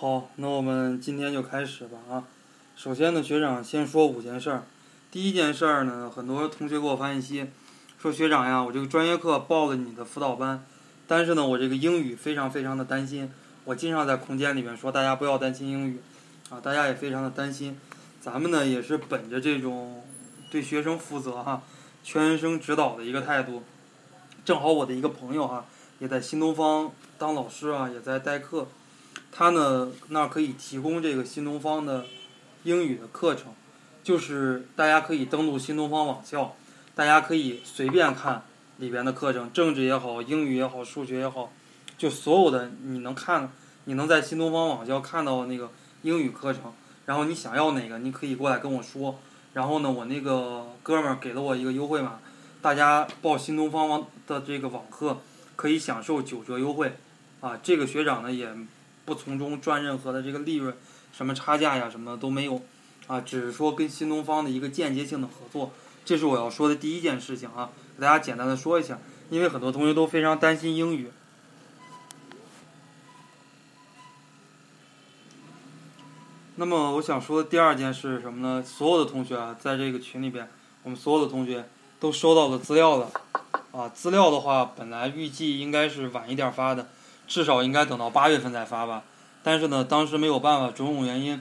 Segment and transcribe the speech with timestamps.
[0.00, 2.22] 好，那我们今天就开始吧啊。
[2.76, 4.62] 首先呢，学长先说五件事儿。
[5.10, 7.50] 第一件事儿呢，很多同学给我发信息，
[8.00, 10.64] 说学长呀，我这个专业课报了你的辅导班，
[11.08, 13.28] 但是呢，我这个英语非常非常的担心。
[13.64, 16.00] 我经常在空间里面说，大家不要担心英语，
[16.48, 17.76] 啊，大家也非常的担心。
[18.20, 20.04] 咱们呢也是本着这种
[20.48, 21.60] 对学生负责哈，
[22.04, 23.64] 全生指导的一个态度。
[24.44, 25.64] 正好我的一个朋友哈，
[25.98, 28.68] 也在新东方当老师啊，也在代课。
[29.30, 32.04] 他呢，那儿可以提供这个新东方的
[32.64, 33.52] 英语的课程，
[34.02, 36.56] 就是大家可以登录新东方网校，
[36.94, 38.42] 大家可以随便看
[38.78, 41.52] 里边的课程，政治也好，英语也好，数学也好，
[41.96, 43.52] 就所有的你能看，
[43.84, 45.70] 你能在新东方网校看到那个
[46.02, 46.72] 英语课程，
[47.06, 49.20] 然后你想要哪个，你可以过来跟我说，
[49.52, 52.18] 然后呢，我那个哥们儿给了我一个优惠码，
[52.60, 55.18] 大家报新东方网的这个网课
[55.54, 56.96] 可以享受九折优惠，
[57.40, 58.52] 啊，这个学长呢也。
[59.08, 60.76] 不从中赚任何的这个利润，
[61.12, 62.60] 什么差价呀，什么都没有，
[63.06, 65.72] 啊，只是说跟新东方的一个间接性的合作，
[66.04, 68.98] 这是我要说的第一件事情啊，给大家简单的说一下，
[69.30, 71.10] 因为很多同学都非常担心英语。
[76.56, 78.62] 那么我想说的第二件事是什么呢？
[78.62, 80.46] 所有的同学啊，在这个群里边，
[80.82, 81.66] 我们所有的同学
[81.98, 83.10] 都收到了资料了，
[83.72, 86.90] 啊，资料的话本来预计应该是晚一点发的。
[87.28, 89.02] 至少应该等到八月份再发吧，
[89.42, 91.40] 但是呢，当时没有办法，种种原因，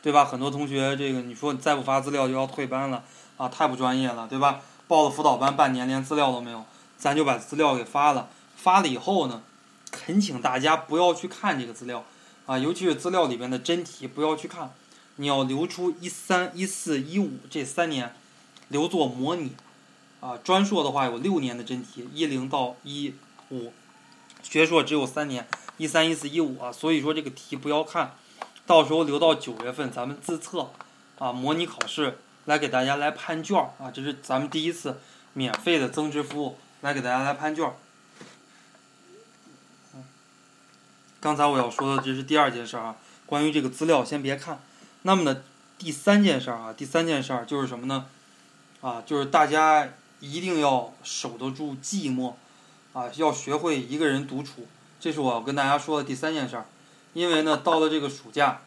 [0.00, 0.24] 对吧？
[0.24, 3.02] 很多同学这个你说你再不发资料就要退班了，
[3.36, 4.60] 啊，太不专业了，对吧？
[4.86, 6.64] 报了辅导班半年连资料都没有，
[6.96, 8.28] 咱就把资料给发了。
[8.56, 9.42] 发了以后呢，
[9.90, 12.04] 恳请大家不要去看这个资料，
[12.46, 14.72] 啊，尤其是资料里边的真题不要去看，
[15.16, 18.14] 你要留出一三一四一五这三年
[18.68, 19.52] 留作模拟，
[20.20, 23.14] 啊，专硕的话有六年的真题，一零到一
[23.50, 23.72] 五。
[24.44, 28.14] 学硕只有三年，一三一四一五啊，所以说这个题不要看，
[28.66, 30.70] 到时候留到九月份咱们自测，
[31.18, 35.00] 啊，模拟考试来给大家来判卷啊，这是咱们第一次
[35.32, 37.74] 免费的增值服务，来给大家来判卷儿。
[41.18, 42.94] 刚才我要说的这是第二件事啊，
[43.26, 44.60] 关于这个资料先别看。
[45.02, 45.42] 那么呢，
[45.78, 48.06] 第三件事啊，第三件事就是什么呢？
[48.82, 49.88] 啊，就是大家
[50.20, 52.34] 一定要守得住寂寞。
[52.94, 54.66] 啊，要学会一个人独处，
[55.00, 56.64] 这是我跟大家说的第三件事儿。
[57.12, 58.60] 因为呢，到了这个暑假，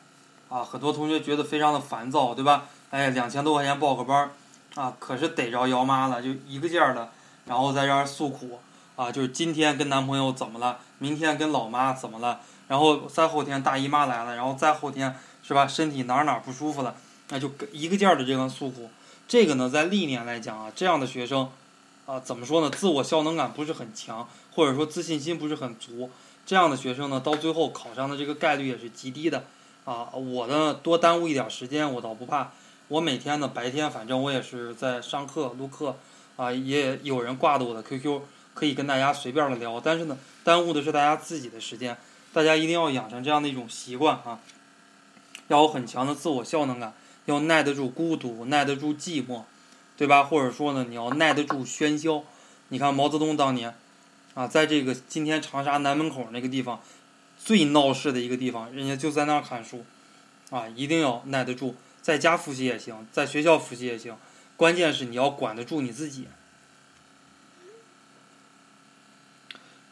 [0.49, 2.65] 啊，很多同学觉得非常的烦躁，对吧？
[2.89, 4.31] 哎，两千多块钱报个班儿，
[4.75, 7.09] 啊，可是逮着姚妈了，就一个劲儿的，
[7.45, 8.59] 然后在这儿诉苦，
[8.97, 16.95] 啊，就是今天跟男朋友怎么了，明天跟老妈怎么了，然后再后天大姨妈来了，然后再后天是吧，身体哪儿哪儿不舒服了，
[17.29, 18.89] 那就一个劲儿的这样诉苦。
[19.27, 21.49] 这个呢，在历年来讲啊，这样的学生。
[22.07, 22.69] 啊，怎么说呢？
[22.69, 26.09] 自我效能感不是很强，或者说自信心不是很足，
[26.45, 29.43] 这样的学生呢，到最后考上的这个概率也是极低的。
[29.83, 32.51] 啊，我呢多耽误一点时间，我倒不怕。
[32.87, 35.97] 我每天呢白天反正我也是在上课录课，
[36.37, 38.21] 啊，也有人挂着我的 QQ，
[38.53, 39.81] 可以跟大家随便的聊。
[39.81, 41.97] 但是呢，耽误的是大家自己的时间。
[42.31, 44.39] 大家一定要养成这样的一种习惯啊，
[45.49, 46.93] 要有很强的自我效能感，
[47.25, 49.41] 要耐得住孤独，耐得住寂寞。
[49.97, 50.23] 对吧？
[50.23, 52.23] 或者说呢，你要耐得住喧嚣。
[52.69, 53.75] 你看毛泽东当年，
[54.35, 56.81] 啊，在这个今天长沙南门口那个地方，
[57.43, 59.83] 最闹市的一个地方，人家就在那儿看书，
[60.51, 61.75] 啊，一定要耐得住。
[62.01, 64.15] 在家复习也行，在学校复习也行，
[64.55, 66.27] 关键是你要管得住你自己。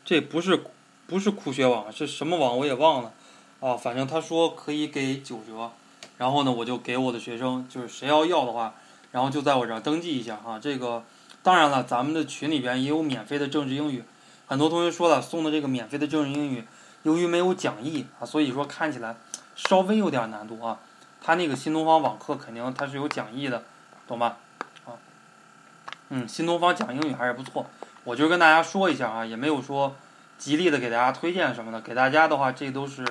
[0.03, 0.65] 这不是
[1.07, 3.13] 不是酷学网，是什么网我也忘了，
[3.59, 5.71] 啊，反正他说可以给九折，
[6.17, 8.75] 然后呢，我就给我的学生，就是谁要要的话。
[9.15, 11.01] 然后就在我这儿登记一下哈，这个
[11.41, 14.03] 当然了，咱们的群里边也有免费的政治英语，
[14.45, 16.65] 很多同学说了送的这个免费的政治英语，
[17.03, 19.15] 由于没有讲义啊，所以说看起来
[19.55, 20.79] 稍微有点难度啊。
[21.23, 23.63] 他那个新东方网课肯定它是有讲义的，
[24.05, 24.37] 懂吧？
[24.83, 24.99] 啊，
[26.09, 27.65] 嗯，新东方讲英语还是不错，
[28.03, 29.95] 我就跟大家说一下啊，也没有说
[30.37, 33.05] 极力的给大家推荐什么的，给大家的话这都是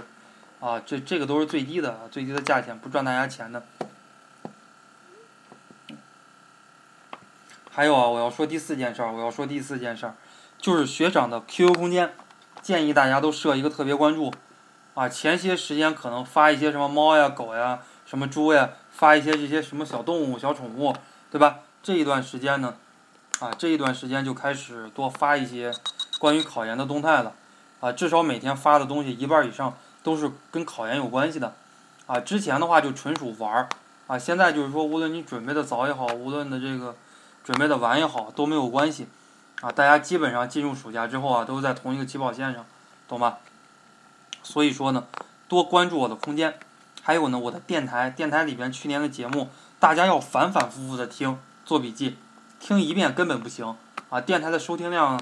[0.61, 3.65] 啊，这这个都是最低的啊最低的价钱，不赚大家钱的。
[7.77, 10.15] 还有啊，我要说第四件事儿，我要说第四件事儿，
[10.59, 12.13] 就是学长的 QQ 空间，
[12.63, 14.33] 建议大家都设一个特别关注，
[14.95, 20.95] 啊，前些时间可能发一些什么猫呀、狗呀、什么猪呀，发一些这些什么小动物、小宠物，
[21.33, 21.63] 对吧？
[21.83, 22.77] 这一段时间呢，
[23.41, 25.73] 啊，这一段时间就开始多发一些
[26.21, 27.33] 关于考研的动态了，
[27.81, 31.53] 啊，至少每天发的东西一半以上都是跟考研有关系的，
[32.07, 33.69] 啊，之前的话就纯属玩儿，
[34.07, 36.95] 啊，现在就是说，无论你准备的早也好，无论的这个。
[37.45, 39.07] 准备的晚也好都没有关系，
[39.61, 42.65] 啊，大家基本上进入暑假之后啊，都在同一个起跑线上，
[43.07, 43.37] 懂吗？
[44.43, 45.05] 所以说呢，
[45.47, 46.59] 多关注我的空间，
[47.03, 52.17] 还有呢我的电台，电台里边去年的节目，大家要反反复复的听，做笔记，
[52.59, 53.77] 听一遍根本不行
[54.09, 54.21] 啊！
[54.21, 55.21] 电台的收听量，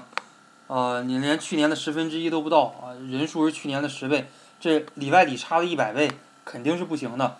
[0.67, 4.29] 呃，你连去年的十分之一都不到啊，人数是去年的十倍，
[4.61, 6.09] 这里外里差了一百倍，
[6.45, 7.37] 肯定是不行的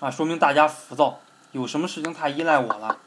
[0.00, 0.10] 啊！
[0.10, 1.20] 说明大家浮躁，
[1.52, 2.98] 有什么事情太依赖我了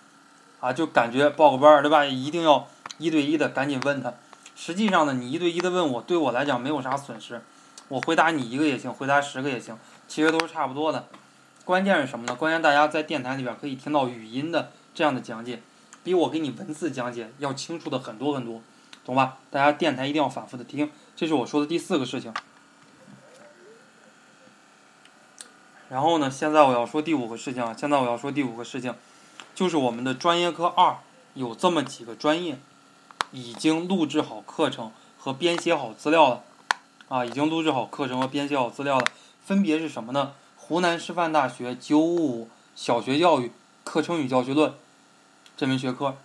[0.59, 2.05] 啊，就感觉报个班儿对吧？
[2.05, 2.67] 一定要
[2.97, 4.13] 一对一的赶紧问他。
[4.55, 7.41] 实际上呢，你一对一的问我，对我来讲没有啥损失，
[7.87, 9.77] 我回答你一个也行，回答十个也行，
[10.07, 11.07] 其实都是差不多的。
[11.63, 12.35] 关键是什么呢？
[12.35, 15.61] 关键大家在电台里边可以听到语音的这样的讲解，
[16.03, 18.61] 比我给你文字讲解要清楚的很多很多，
[19.05, 19.37] 懂吧？
[19.49, 22.33] 大家电台一定要反复的听，这是我说的第四个事情。
[25.87, 28.93] 然后呢，现在我要说第五个事情啊，现在我要说第五个事情，
[29.59, 30.99] 就是我们的专业课二
[31.33, 32.57] 有这么几个专业。
[33.31, 36.43] 已经录制好课程和编写好资料了，
[37.09, 39.05] 啊，已经录制好课程和编写好资料了。
[39.43, 40.31] 分别是什么呢？
[40.55, 43.51] 湖南师范大学九五五小学教育
[43.83, 44.73] 课程与教学论
[45.57, 46.15] 这门学科，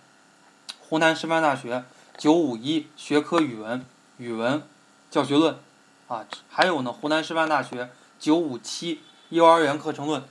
[0.79, 1.83] 湖南师范大学
[2.17, 3.85] 九五一学科语文
[4.17, 4.63] 语文
[5.11, 5.59] 教学论，
[6.07, 10.23] 啊，还有呢，湖南师范大学九五七幼儿园课程论，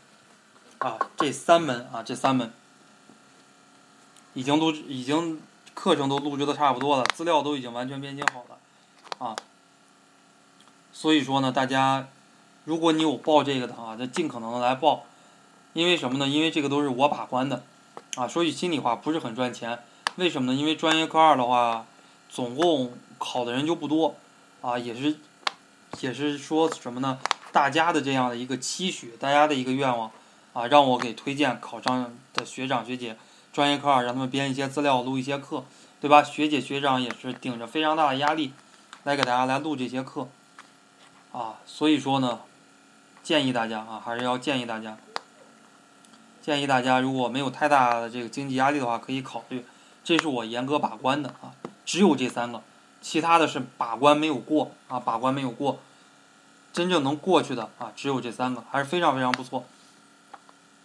[0.78, 2.50] 啊，这三门啊，这三门
[4.34, 5.40] 已经录已经。
[5.76, 8.56] 课程都录制的差不多了，资料都已经完全编辑好了，
[9.18, 9.34] 啊，
[10.92, 12.06] 所以说呢，大家，
[12.64, 15.02] 如果你有报这个的啊，就尽可能的来报，
[15.72, 16.28] 因为什么呢？
[16.28, 17.64] 因为这个都是我把关的，
[18.14, 19.80] 啊，说句心里话，不是很赚钱。
[20.14, 20.56] 为什么呢？
[20.56, 21.86] 因为专业课二的话，
[22.30, 24.14] 总共考的人就不多，
[24.60, 25.18] 啊，也是，
[26.02, 27.18] 也是说什么呢？
[27.50, 30.08] 大家的这样的一个期许，大家的一个愿望，
[30.52, 33.16] 啊，让我给推荐考上的学长学姐。
[33.54, 35.62] 专业课让他们编一些资料，录一些课，
[36.00, 36.24] 对吧？
[36.24, 38.52] 学姐学长也是顶着非常大的压力，
[39.04, 40.26] 来给大家来录这些课，
[41.30, 42.40] 啊，所以说呢，
[43.22, 44.98] 建议大家啊，还是要建议大家，
[46.42, 49.64] 建议大家如果没有太大的这个经济压力的话，可以考虑。
[50.02, 51.54] 这是我严格把关的啊，
[51.86, 52.60] 只有这三个，
[53.00, 55.78] 其他的是把关没有过啊，把关没有过，
[56.72, 59.64] 真正能过去的啊，只有这三个，还是非常非常不错。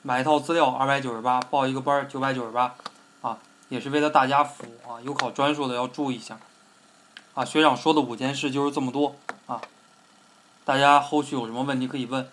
[0.01, 2.75] 买一套资料二百九十八，报一个班九百九十八，
[3.22, 3.38] 啊，
[3.68, 5.01] 也是为了大家服务啊！
[5.04, 6.40] 有考专硕的要注意一下，
[7.34, 9.16] 啊，学长说的五件事就是这么多
[9.46, 9.62] 啊，
[10.63, 12.30] 大家后续有什么问题可以问。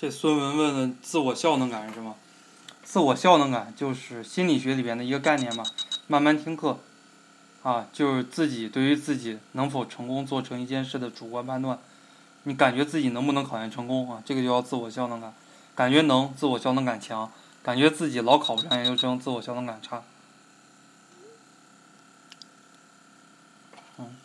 [0.00, 2.16] 这孙文问的自我效能感是什么？
[2.82, 5.62] 自我效能感就是心理学里边的一个概念嘛。
[6.06, 6.78] 慢慢听课，
[7.62, 11.78] 啊，就是自己对于自己能否成功做成一件事的主观判断。
[12.44, 14.22] 你感觉自己能不能考研成功啊？
[14.24, 15.34] 这个就叫自我效能感。
[15.74, 17.28] 感觉能，自我效能感强；
[17.62, 20.02] 感觉自己老考不上研究生，自我效能感差。
[23.98, 24.16] 嗯。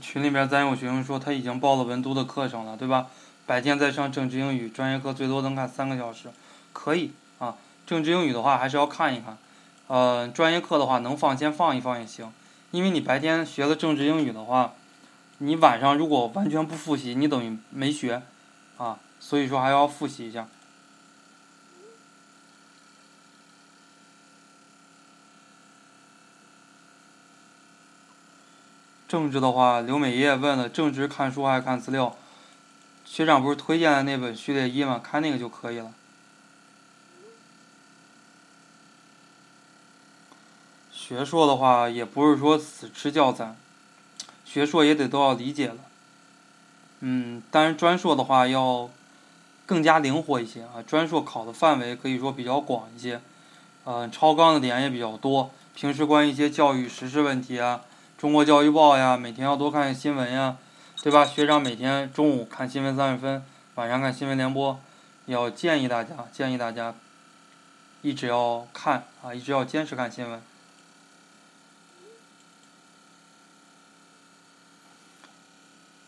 [0.00, 3.08] 群里面咱有学生说他已经报了文都的课程了，对吧？
[3.44, 6.28] 白天在上政治英语专业课，最多能看三个小时，
[6.72, 7.56] 可以啊。
[7.84, 9.36] 政治英语的话还是要看一看，
[9.88, 12.32] 呃，专业课的话能放先放一放也行，
[12.70, 14.74] 因为你白天学了政治英语的话，
[15.38, 18.22] 你晚上如果完全不复习，你等于没学，
[18.78, 20.46] 啊，所以说还要复习一下。
[29.12, 32.16] 政治的话，刘美业问了，政治看书还是看资料？
[33.04, 35.02] 学长不是推荐的那本序列一吗？
[35.04, 35.92] 看那个就可以了。
[40.90, 43.54] 学硕的话，也不是说死吃教材，
[44.46, 45.76] 学硕也得都要理解了。
[47.00, 48.88] 嗯，但是专硕的话要
[49.66, 53.20] 更加灵活一些啊，专硕考的范围可以说比较广一些，
[53.84, 55.50] 嗯，超纲的点也比较多。
[55.74, 57.82] 平时关于一些教育时事问题啊。
[58.22, 60.56] 中国教育报呀，每天要多看新闻呀，
[61.02, 61.24] 对吧？
[61.24, 64.78] 学长每天中午看新闻三十分，晚上看新闻联播，
[65.26, 66.94] 要建议大家，建议大家
[68.00, 70.40] 一直要看啊，一直要坚持看新闻。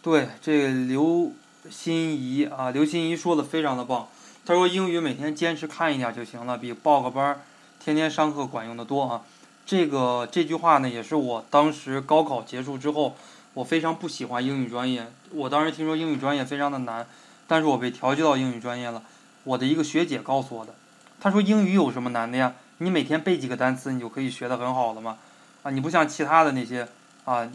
[0.01, 1.33] 对，这个刘
[1.69, 4.07] 心怡啊，刘心怡说的非常的棒。
[4.47, 7.41] 他说英语每天坚持看一点就行了，比报个班儿、
[7.81, 9.23] 天天上课管用的多啊。
[9.67, 13.17] 这个这句话呢，也是我当时高考结束之后，
[13.55, 15.11] 我非常不喜欢英语专业。
[15.31, 17.07] 我当时听说英语专业非常的难，
[17.47, 19.03] 但是我被调剂到英语专业了。
[19.45, 20.75] 我的一个学姐告诉我的，
[21.21, 22.55] 她说英语有什么难的呀？
[22.79, 25.19] 你每天背几个单词，你就可以学得很好了嘛。
[25.63, 26.87] 啊，你不像其他的那些
[27.25, 27.49] 啊，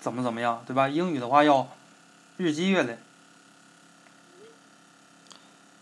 [0.00, 0.88] 怎么怎么样，对吧？
[0.88, 1.68] 英语的话要
[2.36, 2.98] 日积月累。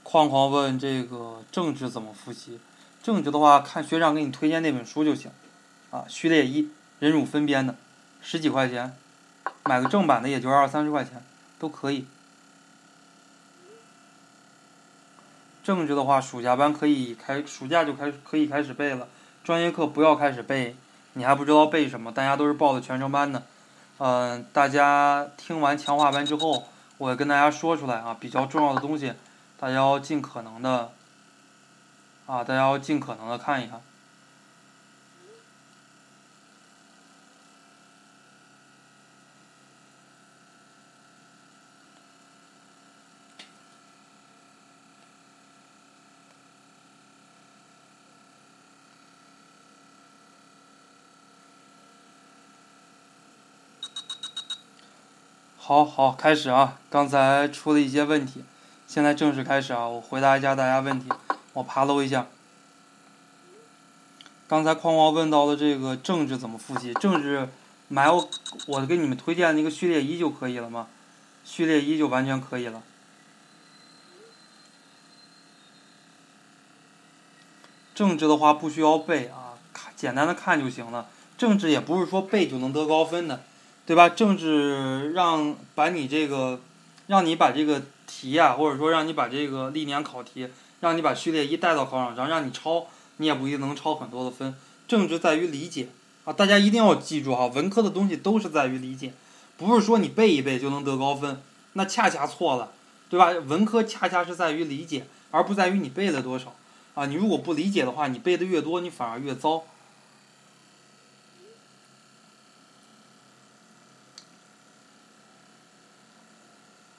[0.02, 2.58] 框框问这个政治怎么复习？
[3.02, 5.30] 政治的话，看学长给你推荐那本书就行。
[5.90, 7.74] 啊，序列一，忍辱分编的，
[8.20, 8.94] 十几块钱，
[9.64, 11.22] 买个正版的也就二三十块钱，
[11.58, 12.06] 都可以。
[15.64, 19.06] 政治的话，暑假班可以开，暑假就开可以开始背了。
[19.44, 20.76] 专业课不要开始背，
[21.14, 22.12] 你还不知道背什么。
[22.12, 23.42] 大家都是报的全程班的，
[23.98, 26.64] 嗯，大家听完强化班之后，
[26.98, 29.12] 我跟大家说出来啊，比较重要的东西，
[29.58, 30.92] 大家要尽可能的，
[32.26, 33.80] 啊，大家要尽可能的看一看。
[55.68, 56.78] 好好开始啊！
[56.88, 58.42] 刚才出了一些问题，
[58.86, 59.86] 现在正式开始啊！
[59.86, 61.10] 我回答一下大家问题。
[61.52, 62.26] 我爬楼一下。
[64.48, 66.94] 刚才框框问到了这个政治怎么复习？
[66.94, 67.50] 政治
[67.88, 68.30] 买我
[68.66, 70.86] 我给你们推荐那个序列一就可以了吗？
[71.44, 72.82] 序列一就完全可以了。
[77.94, 81.10] 政治的话不需要背啊，看简单的看就行了。
[81.36, 83.42] 政治也不是说背就能得高分的。
[83.88, 84.10] 对吧？
[84.10, 86.60] 政治让把你这个，
[87.06, 90.46] 让你把这个题呀，或者说让你把这个历年考题，
[90.80, 94.54] 让你把序列一带到考场上，让你抄，你也不一定能抄很多的分。
[94.86, 95.88] 政治在于理解
[96.26, 99.14] 啊，大家一定要记住哈，文科的东西都是在于理解，
[99.56, 101.40] 不是说你背一背就能得高分，
[101.72, 102.70] 那恰恰错了，
[103.08, 103.30] 对吧？
[103.46, 106.54] 文科恰恰是在于理解，而不在于你背了多少
[106.94, 107.06] 啊。
[107.06, 109.62] 你如果不理解的话，你背的越多，你反而越糟。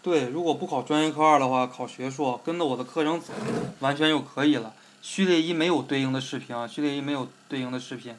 [0.01, 3.33] 对，如果不考专业课二的话，考学硕，跟着我的课程走，
[3.79, 4.73] 完全就可以了。
[5.01, 8.15] 序列一没有对应的视频啊，序列一没有对应的视频，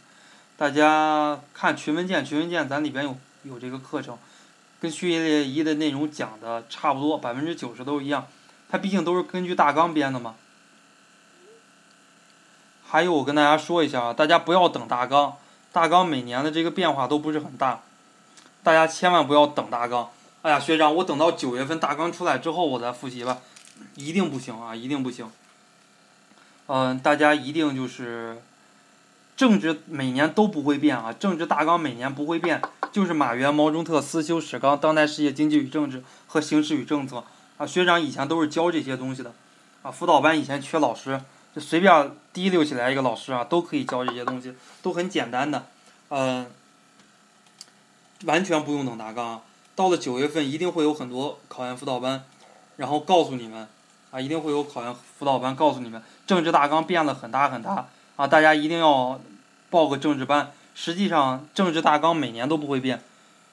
[0.58, 4.18] 大家看群文件，群文件咱里边有有这个课程，
[4.78, 8.26] 跟序列一的内容讲的差不多，百分之九十都一样。
[8.68, 10.34] 它毕竟都是根据大纲编的嘛。
[12.86, 15.34] 还有我跟大家说一下啊，大家不要等大纲，
[15.72, 17.80] 大纲每年的这个变化都不是很大，
[18.62, 20.10] 大家千万不要等大纲。
[20.42, 23.40] 哎呀，学长，我等到九月份大纲出来之后我再复习吧，
[23.94, 25.30] 一定不行啊，一定不行。
[26.66, 28.40] 嗯，大家一定就是，
[29.36, 37.22] 政治每年都不会变啊，政治大纲每年不会变，就是马原、毛中特、思修、史纲、当代世界经济与政治和形势与政策
[37.58, 37.66] 啊。
[37.66, 39.34] 学长以前都是教这些东西的，
[39.82, 41.20] 啊，辅导班以前缺老师，
[41.54, 45.66] 就随便提溜起来一个老师啊，都可以教这些东西，都很简单的，
[46.08, 46.46] 嗯，
[48.24, 49.32] 完全不用等大纲。
[49.32, 49.42] 啊
[49.80, 52.22] 到了九月份，一定会有很多考研辅导班，
[52.76, 53.66] 然后告诉你们，
[54.10, 59.18] 啊，一定会有考研辅导班告诉你们，政治大纲变了很大很大，啊，大家一定要
[59.70, 60.52] 报个政治班。
[60.74, 63.02] 实际上，政治大纲每年都不会变，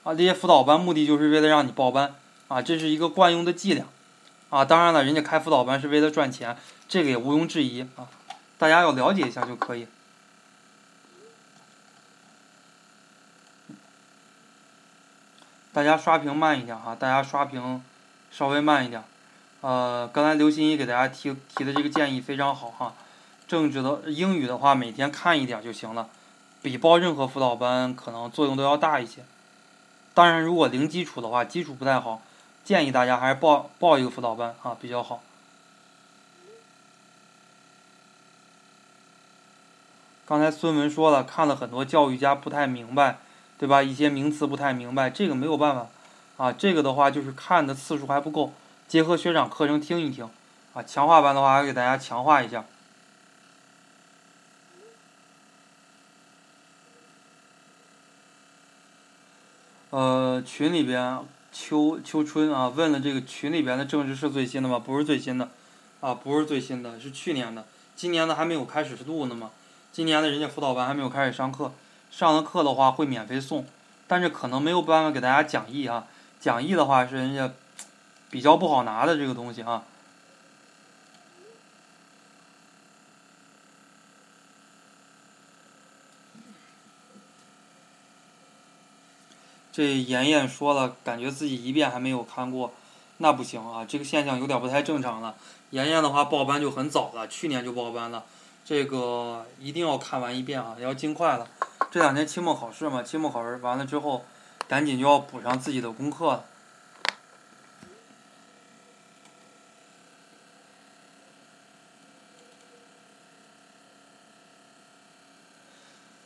[0.04, 2.14] 啊，这些辅导班目的就是为了让你报班
[2.50, 3.86] 啊，这是一个惯用的伎俩
[4.50, 4.66] 啊。
[4.66, 6.58] 当然了，人家开辅导班是为了赚钱，
[6.90, 8.04] 这个也毋庸置疑啊。
[8.58, 9.88] 大家要了解一下就可以。
[15.78, 17.84] 大家刷屏慢一点哈，大家刷屏
[18.32, 19.04] 稍微慢一点。
[19.62, 22.96] 呃，刚才刘欣怡给大家提提的这个建议非常好哈。
[23.48, 26.10] 政治的英语的话，每天看一点就行了，
[26.64, 29.24] 比报任何辅导班可能作用都要大一些。
[30.16, 32.24] 当然，如果零基础的话，基础不太好，
[32.64, 35.22] 建议大家还是报报一个辅导班啊比较好。
[40.26, 43.20] 刚才孙文说了，看了很多教育家不太明白，
[43.58, 43.82] 对吧？
[43.82, 45.88] 一些名词不太明白，这个没有办法
[46.38, 46.52] 啊。
[46.52, 48.54] 这个的话就是看的次数还不够，
[48.88, 50.30] 结合学长课程听一听
[50.74, 50.84] 啊。
[50.84, 52.64] 强化班的话，还给大家强化一下。
[59.90, 61.20] 呃，群里边
[61.52, 64.78] 秋秋春啊问了这个群里边的政治是最新的吗？
[64.78, 65.50] 不是最新的，
[66.02, 69.50] 啊不是最新的，是去年的，今年的还没有开始录呢嘛。
[69.92, 71.72] 今年的人家辅导班还没有开始上课，
[72.12, 73.66] 上了课的话会免费送，
[74.08, 76.06] 但是可能没有办法给大家讲义啊。
[76.40, 77.52] 讲义的话是人家
[78.30, 79.84] 比较不好拿的这个东西啊。
[89.72, 92.74] 这妍妍说了，感觉自己一遍还没有看过，
[93.18, 95.36] 那不行啊，这个现象有点不太正常了。
[95.70, 98.24] 妍妍的话报班就很早了，去年就报班了，
[98.66, 101.48] 这个一定要看完一遍啊，要尽快了。
[101.90, 104.26] 这两天期末考试嘛，期末考试完了之后，
[104.68, 106.46] 赶紧就要补上自己的功课了。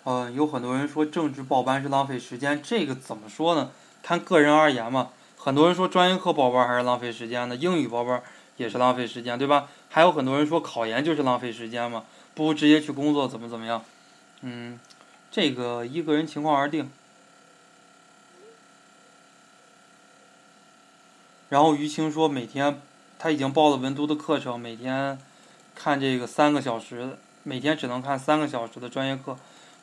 [0.04, 3.72] 呃，有很多人说政治报班是浪费时间，这个怎么说呢？
[4.02, 5.12] 看个人而言嘛。
[5.38, 8.22] 很多人说专业课报班还是浪费时间的，英语报班
[8.58, 9.70] 也是浪费时间，对吧？
[9.90, 13.84] 还有很多人说考研就是浪费时间嘛，不如直接去工作，怎么怎么样？
[14.42, 14.80] 嗯，
[15.32, 16.92] 这个依个人情况而定。
[21.50, 22.82] 然后于青说，每天
[23.18, 25.18] 他已经报了文都的课程，每天
[25.74, 29.38] 看这个三个小时，每天只能看三个小时的专业课。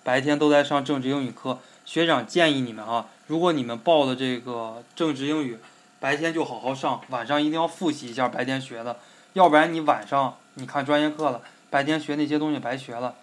[0.04, 5.58] 白天都在上政治英语课，学长建议你们啊，如果你们报的这个政治英语，
[6.00, 8.98] 白天就好好上，晚上一定要复习一下白天学的，
[9.34, 13.14] 要不然你晚上你看专业课了，白天学那些东西白学了。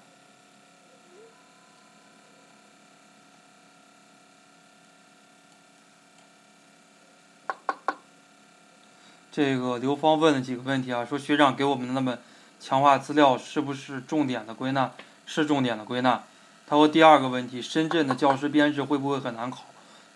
[9.35, 12.17] 这个刘芳问了几个问题啊，说学长给我们的那么
[12.57, 14.93] 强化资料是不是重点的归纳？
[15.25, 16.23] 是重点的归纳。
[16.65, 19.65] 他说：“第二个问题，深圳的教师编制会不会很难考？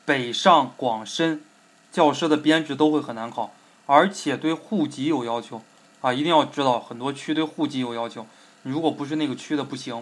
[0.06, 1.44] 北上广深
[1.92, 3.52] 教师的编制都会很难考，
[3.88, 5.62] 而且对户籍有要求
[6.00, 6.14] 啊！
[6.14, 8.26] 一定要知道，很多区对户籍有要求，
[8.64, 10.02] 如果不是那个区的不行。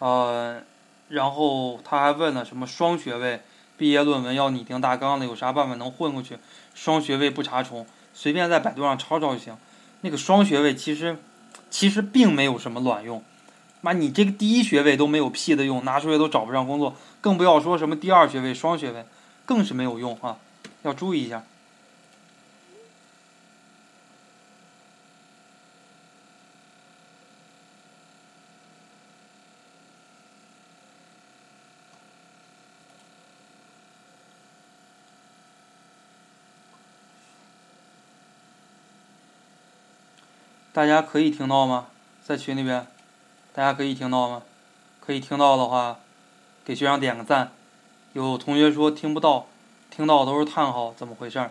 [0.00, 0.60] 呃，
[1.08, 3.40] 然后他还问了什么双学位
[3.78, 6.36] 毕业论文要拟定大纲的，有啥办法能混过去？
[6.74, 9.54] 双学位不查重，随便在百度上抄抄就行。
[10.00, 11.18] 那个双学位其实
[11.68, 13.22] 其实并没有什么卵用。”
[13.82, 19.04] 妈，你这个第一学位都没有屁的用，拿出来都找不上工作，更不要说什么第二学位、双学位，
[19.44, 20.38] 更是没有用啊！
[20.82, 21.44] 要注意一下。
[40.74, 41.86] 大家可以听到吗？
[42.24, 42.84] 在群里边。
[43.52, 44.42] 大家可以听到吗？
[44.98, 46.00] 可以听到的话，
[46.64, 47.52] 给学长点个赞。
[48.12, 49.46] 有同学说听不到，
[49.88, 51.48] 听到都是叹号，怎么回事？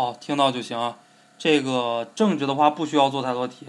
[0.00, 0.96] 好，听到就行啊。
[1.38, 3.66] 这个政治的话不需要做太多题。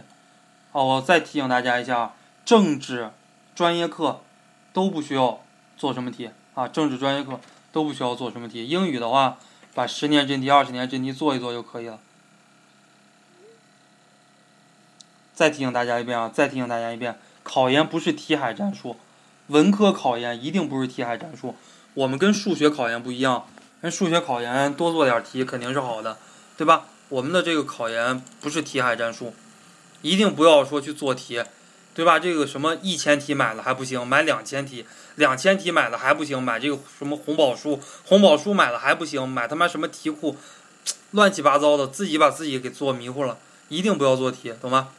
[0.72, 2.14] 好，我再提醒大家一下，
[2.46, 3.12] 政治
[3.54, 4.22] 专业课
[4.72, 5.42] 都不需要
[5.76, 6.70] 做什么题啊。
[6.70, 7.38] 政治专业课
[7.74, 8.66] 都不需要做什么题。
[8.66, 9.40] 英语的话，
[9.74, 12.00] 把十年真题、二十年真题做一做就可以了。
[15.34, 16.32] 再提醒大家一遍啊！
[16.34, 18.96] 再提醒大家一遍，考研不是题海战术，
[19.48, 21.58] 文科考研一定不是题海战术。
[21.94, 23.46] 我们跟数学考研不一样。
[23.82, 26.18] 人数学考研多做点题肯定是好的，
[26.56, 26.86] 对吧？
[27.10, 29.34] 我们的这个考研不是题海战术，
[30.04, 31.44] 一定不要说去做题，
[31.96, 32.20] 对吧？
[32.20, 40.38] 这个什么一千题买了还不行，买两千题，两千题买了还不行，买这个什么红宝书，红宝书买了还不行，买他妈什么题库，
[41.10, 43.40] 乱七八糟的，自己把自己给做迷糊了。
[43.70, 44.90] 一定不要做题，懂吗？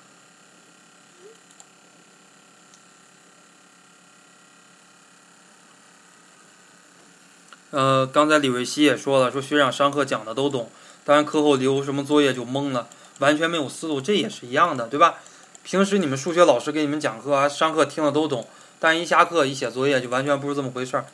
[7.73, 10.71] 呃，刚才李瑞希也说了，说学长上课讲的都懂，
[11.07, 12.87] 当然课后留什么作业就懵了，
[13.19, 15.15] 完全没有思路，这也是一样的，对吧？
[15.63, 18.47] 平时你们数学老师给你们讲课啊，上课听的都懂，
[18.79, 21.07] 但一下课一写作业就完全不是这么回事儿，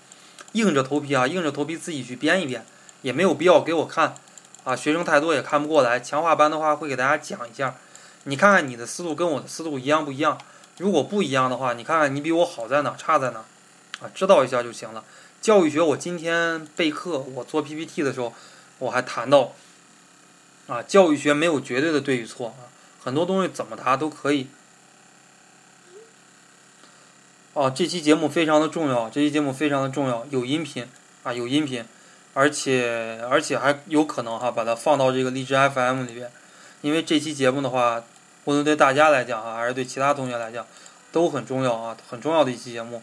[0.51, 2.67] 硬着头皮啊，硬着头皮自己去编一编，
[3.03, 4.17] 也没有必要给我看，
[4.65, 6.01] 啊，学生太多也看不过来。
[6.01, 7.77] 强化班的话会给大家讲一下，
[8.25, 10.37] 你看看你的思路跟我的思路一样不一样？
[10.79, 13.45] 如果不一样的话，你看看你比我好在哪，差在哪，
[14.01, 15.05] 啊，知道一下就行了。
[15.41, 18.35] 教育学，我今天备课，我做 PPT 的时候，
[18.79, 19.53] 我还谈到，
[20.67, 22.69] 啊，教育学没有绝对的对与错啊，
[23.03, 24.49] 很多东西怎么答都可以。
[27.55, 30.87] 哦，这期节目非常的重要，这期节目非常的重要，有音频
[31.23, 31.85] 啊，有音频，
[32.35, 36.31] 而且而且还有可能哈，把它放到这个荔枝 FM 里边，
[36.83, 38.05] 因为这期节目的话，
[38.45, 40.67] 无论对大家来讲啊，还是对其他同学来讲，
[41.11, 43.03] 都很重要啊，很重要的一期节目。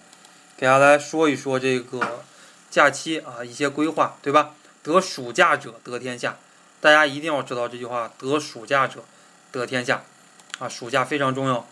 [0.57, 2.23] 给大家来说一说这个
[2.69, 4.55] 假期啊，一些规划，对吧？
[4.81, 6.37] 得暑假者得天下，
[6.79, 9.03] 大家一定要知道这句话：得暑假者
[9.51, 10.03] 得天下，
[10.59, 11.67] 啊，暑假非常重要。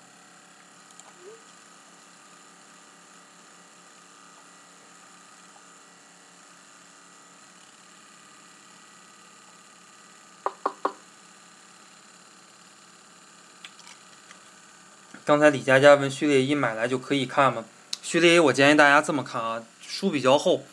[15.23, 17.63] 刚才李佳佳问序列一买来就可以看吗？
[18.03, 20.65] 序列一我建议大家这么看啊，书比较厚，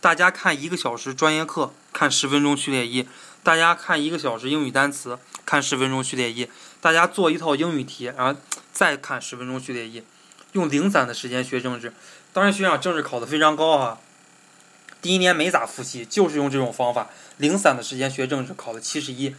[0.00, 3.04] 大家看一个小时专业课，看十分钟序列一；
[3.42, 6.46] 大家看一个小时英语单词，看十分钟序列一；
[6.80, 8.40] 大家做一套英语题，然后
[8.72, 10.02] 再看十分钟序列一。
[10.52, 11.92] 用零散的时间学政治，
[12.32, 13.98] 当然学长政治考的非常高啊，
[15.02, 19.36] 第一年没咋复习，就是用这种方法，零散的时间学政治考了七十一。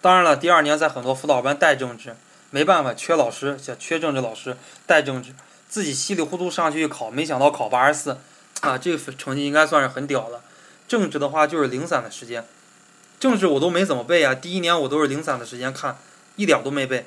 [0.00, 2.16] 当然了，第二年在很多辅导班带政治，
[2.48, 5.34] 没办法，缺老师，缺政治老师带政治。
[5.70, 8.18] 自己稀里糊涂上去考，没想到考八十四，
[8.60, 10.42] 啊，这个成绩应该算是很屌了。
[10.88, 12.44] 政治的话就是零散的时间，
[13.20, 14.34] 政治我都没怎么背啊。
[14.34, 15.96] 第一年我都是零散的时间看，
[16.34, 17.06] 一点都没背。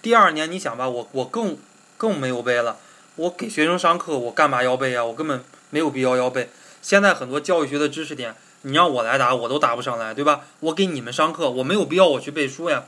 [0.00, 1.58] 第二年你想吧，我我更
[1.96, 2.78] 更没有背了。
[3.16, 5.04] 我给学生上课，我干嘛要背啊？
[5.04, 6.50] 我根本没有必要要背。
[6.80, 10.42] 现在很多教育学的知识点，你让我来答，我都答不上来，对吧？
[10.60, 12.84] 我给你们上课，我没有必要我去背书呀。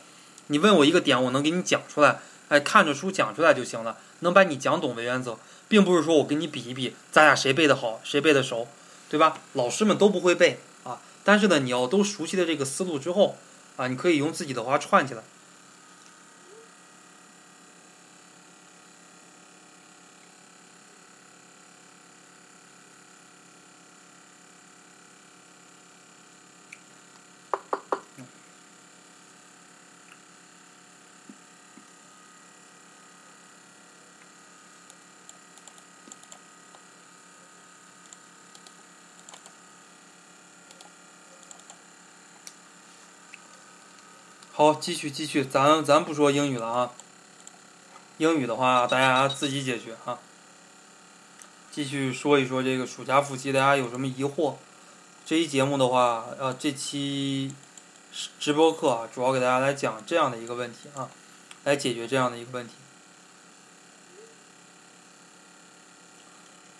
[0.47, 3.97] 你问我一个点，我能给你讲出来，哎，看着书讲出来就行了。
[4.21, 8.67] 能把你讲懂的原则，并不是说我跟你比一比，咱俩谁背的好，谁背的熟，
[9.11, 9.39] 对吧？
[9.53, 13.37] 老师们都不会背啊，但是呢，你要都熟悉了这个思路之后，
[13.77, 15.23] 啊，你可以用自己的话串起来。
[44.57, 46.90] 好，继续继续，咱咱不说英语了啊。
[48.16, 50.19] 英语的话，大家自己解决啊。
[51.71, 54.55] 继续说一说这个暑假复习，大家有什么疑惑？
[55.27, 57.55] 这一节目的话，呃，这期
[58.40, 61.11] 直播课啊，主要给大家来讲这样的一个问题啊，
[61.64, 62.73] 来解决这样的一个问题。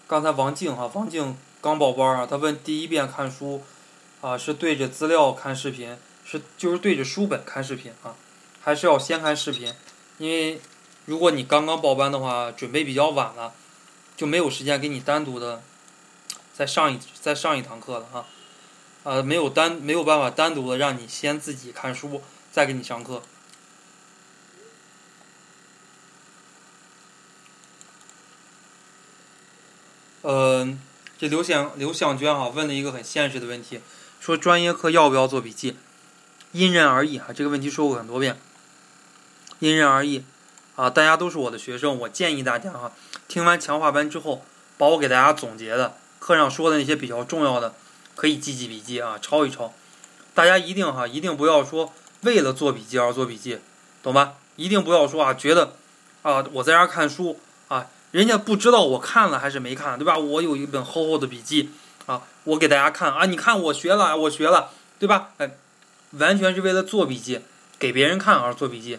[0.07, 3.62] 刚才王静哈，王静刚报班啊，她问第一遍看书
[4.23, 5.99] 啊，是对着资料看视频。
[6.29, 8.17] 是，就是对着书本看视频啊，
[8.61, 9.73] 还是要先看视频，
[10.19, 10.61] 因为
[11.05, 13.55] 如果你刚刚报班的话，准备比较晚了，
[14.17, 15.62] 就没有时间给你单独的
[16.53, 18.27] 再上一再上一堂课了啊，
[19.05, 23.23] 呃，没有单没有办法单独的让你先自己看书，再给你上课。
[30.23, 30.83] 嗯，
[31.17, 33.81] 这刘想刘向娟哈问了一个很现实的问题，
[34.19, 35.77] 说专业课要不要做笔记？
[36.53, 38.39] 因人而异哈，这个问题说过很多遍。
[39.59, 40.25] 因人而异，
[40.75, 42.93] 啊，大家都是我的学生，我建议大家哈，
[43.27, 44.45] 听完强化班之后，
[44.77, 47.75] 把我给大家总结的课上说的那些比较重要的，
[48.15, 49.73] 可以记记笔记啊，抄一抄。
[50.35, 53.59] 大家一定哈，一定不要说为了做笔记而做笔记，
[54.03, 54.35] 懂吧？
[54.57, 55.73] 一定不要说啊，觉得
[56.23, 60.19] 啊，我在这儿看书啊，人家不知道我看了还是没看，对吧？
[60.19, 61.71] 我有一本厚厚的笔记
[62.05, 65.31] 啊，我给大家看啊，你看我学了，我学了，对吧？
[65.39, 65.57] 哎，
[66.12, 67.40] 完全是为了做笔记，
[67.79, 68.99] 给别人看而做笔记。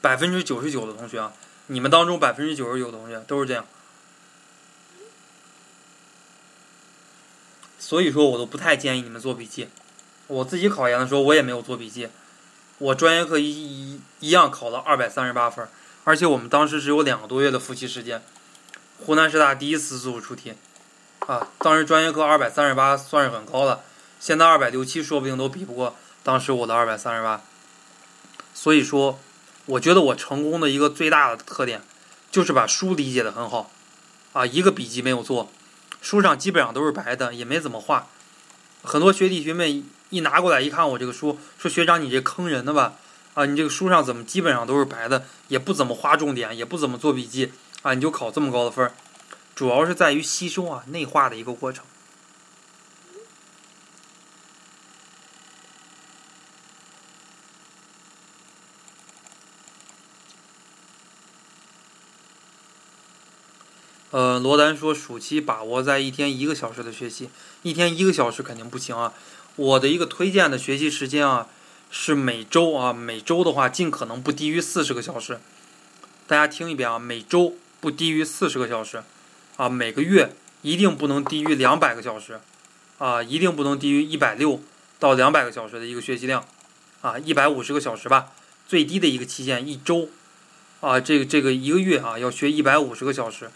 [0.00, 1.32] 百分之九十九的同学啊，
[1.66, 3.66] 你们当中百分之九十九的同学都是这样。
[7.78, 9.68] 所以说我都不太建议你们做笔记。
[10.26, 12.08] 我自己考研的时候，我也没有做笔记。
[12.78, 15.66] 我专业课一一一样考了二百三十八分，
[16.04, 18.22] 而且我们当时只有两个多月的复习时间。
[19.00, 20.54] 湖南师大第一次自主出题，
[21.20, 23.82] 啊，当时专业课二百三十八算是很高了，
[24.20, 27.40] 现在二百六七说不定都比不过当时我的二百三十八。
[28.54, 29.18] 所以说，
[29.66, 31.82] 我觉得我成功的一个最大的特点，
[32.30, 33.70] 就是把书理解的很好，
[34.32, 35.50] 啊，一个笔记没有做，
[36.00, 38.08] 书上基本上都是白的，也没怎么画。
[38.82, 39.84] 很多学弟学妹。
[40.10, 42.94] 一拿过来一看，我这个书说学长你这坑人的吧？
[43.34, 47.52] 啊，你这个书上怎么基本上都是白的，也不怎么画重点，也不怎么做笔记
[47.82, 47.92] 啊？
[47.92, 48.90] 你就考这么高的分，
[49.54, 51.84] 主要是在于吸收啊、内化的一个过程。
[64.10, 67.28] 呃，罗丹说暑期把握在一天一个小时的学习，
[67.62, 69.12] 一天一个小时肯定不行啊。
[69.56, 71.48] 我的一个推荐的学习时间啊，
[71.90, 75.40] 是每周啊，每周的话尽可能不低于四十个小时。
[76.26, 79.02] 大家听一遍啊，每周不低于四十个小时，
[79.56, 82.40] 啊，每个月一定不能低于两百个小时，
[82.98, 84.62] 啊，一定不能低于一百六
[84.98, 86.44] 到两百个小时的一个学习量，
[87.02, 88.32] 啊，一百五十个小时吧，
[88.66, 90.08] 最低的一个期限一周，
[90.80, 93.50] 啊，这个这个一个月啊要学一百五十个小时，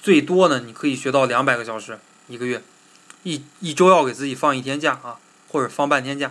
[0.00, 2.62] 最多呢你可以学到两百个小时一个月，
[3.22, 5.18] 一一周要给自己放一天假啊。
[5.50, 6.30] 或者放半天假。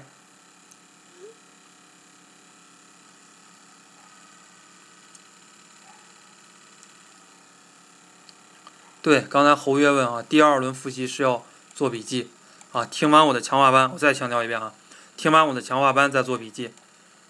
[9.01, 12.29] 对，刚才侯月问啊，第二轮复习是要做笔记
[12.73, 12.85] 啊。
[12.85, 14.71] 听完我的强化班，我再强调一遍啊，
[15.15, 16.69] 听完我的强化班再做笔记，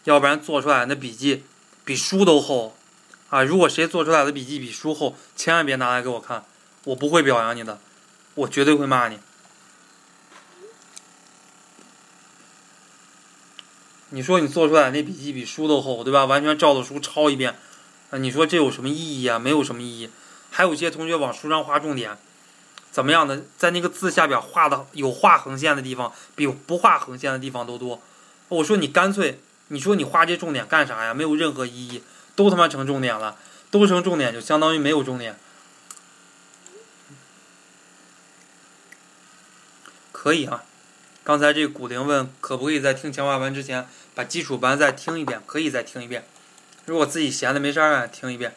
[0.04, 1.45] 要不然做出来那笔记
[1.86, 2.76] 比书都厚
[3.29, 3.43] 啊。
[3.43, 6.43] 如果谁做出来的笔记比书厚，千万别拿来给我看，
[6.85, 7.79] 我不会表扬你的，
[8.35, 9.19] 我绝对会骂你。
[14.09, 16.23] 你说你做出来那笔记比书都厚，对吧？
[16.23, 17.59] 完全照着书抄一遍，
[18.09, 19.37] 啊，你说这有什么意义啊？
[19.37, 20.09] 没有什么意义。
[20.49, 22.17] 还有些同学往书上画重点，
[22.89, 28.01] 怎么样的，在那个字下边画的有画横线的地方，比不画横线的地方都多。
[28.47, 31.13] 我说你干脆，你说你画这重点干啥呀？
[31.13, 32.01] 没有任何意义，
[32.38, 33.36] 都他妈成重点了，
[33.71, 35.36] 都成重点就相当于没有重点。
[40.12, 40.63] 可以啊。
[41.23, 45.41] 刚才这古灵问可不可以在听强化班之前把基础班再听一遍？
[45.45, 46.26] 可以再听一遍。
[46.86, 48.56] 如果自己闲的没事儿干，听一遍。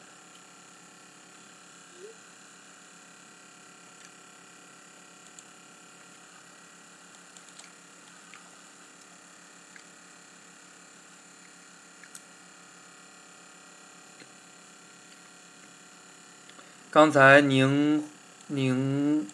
[16.93, 18.05] 刚才宁
[18.49, 19.25] 宁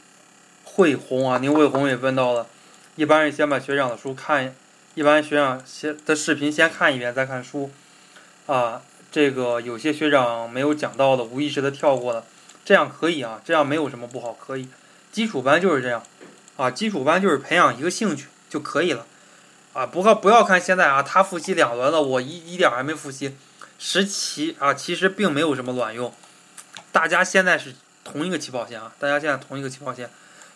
[0.63, 2.47] 慧红啊，宁慧红也问到了。
[2.97, 4.55] 一般是先把学长的书看，
[4.95, 7.71] 一般学长先的视频先看一遍，再看书，
[8.45, 12.27] 啊，这个有些学长没有讲到的，无意识的跳过了，
[12.63, 14.69] 这样可以啊，这样没有什么不好，可以。
[15.11, 16.03] 基础班就是这样，
[16.59, 19.07] 啊，基础班就是培养一个兴趣就可以了，
[19.73, 23.35] 啊，不过不要看现在啊，他复习两轮了，我一一点还没复习，
[23.79, 26.13] 十七啊，其实并没有什么卵用，
[26.97, 30.09] 大家现在是同一个起跑线啊，大家现在同一个起跑线。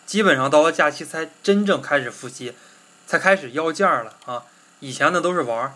[0.07, 2.55] 基本上到了假期才真正开始复习，
[3.05, 4.45] 才开始要件儿了啊！
[4.79, 5.73] 以前的都是玩儿。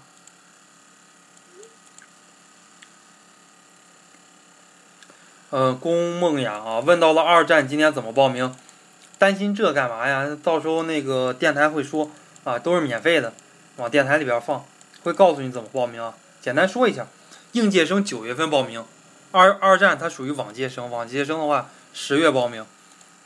[5.52, 8.56] 嗯，龚梦雅啊，问到了二战今天怎么报名？
[9.20, 10.36] 担心这干嘛呀？
[10.44, 12.10] 到时候那个电台会说
[12.44, 13.36] 啊，都是免费的，
[13.76, 14.66] 往电台里边放，
[15.04, 16.16] 会告诉你怎么报名啊。
[16.42, 17.06] 简单说一下，
[17.52, 18.84] 应届生九月份报名，
[19.36, 22.66] 二二战它属于往届生，往届生的话十月报名。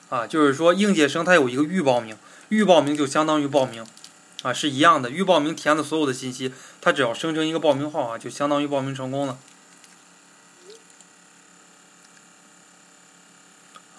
[0.09, 2.17] 啊，就是说应届生他有一个预报名，
[2.49, 3.85] 预报名就相当于报名，
[4.41, 5.11] 啊，是一样的。
[5.11, 9.37] 预报名填的所有的信息，他只要生成一个报名号啊，就相当于报名成功了。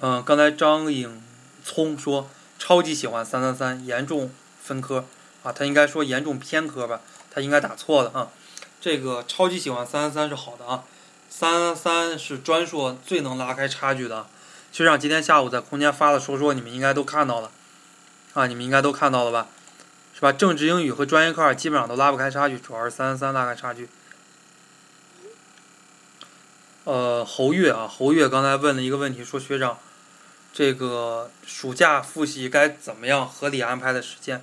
[0.00, 1.22] 嗯，刚才张颖
[1.62, 5.04] 聪说超级喜欢三三三，严重分科
[5.44, 8.30] 啊，他应该说严重偏科吧，他应该打错了啊。
[8.80, 10.82] 这个超级喜欢三三三是好的啊，
[11.30, 14.26] 三三三是专硕最能拉开差距的。
[14.72, 17.50] 学长今天下午在空间发的说说，你们应该都看到了，
[18.34, 19.46] 啊，你们应该都看到了吧，
[20.12, 20.32] 是吧？
[20.32, 23.88] 政治、英语和专业课基本上都拉不开差距，主要是三三三拉开差距。
[26.84, 29.78] 呃，侯月啊，侯月刚才问了一个问题，说学长，
[30.52, 34.42] 这个暑假复习该怎么样合理安排的时间？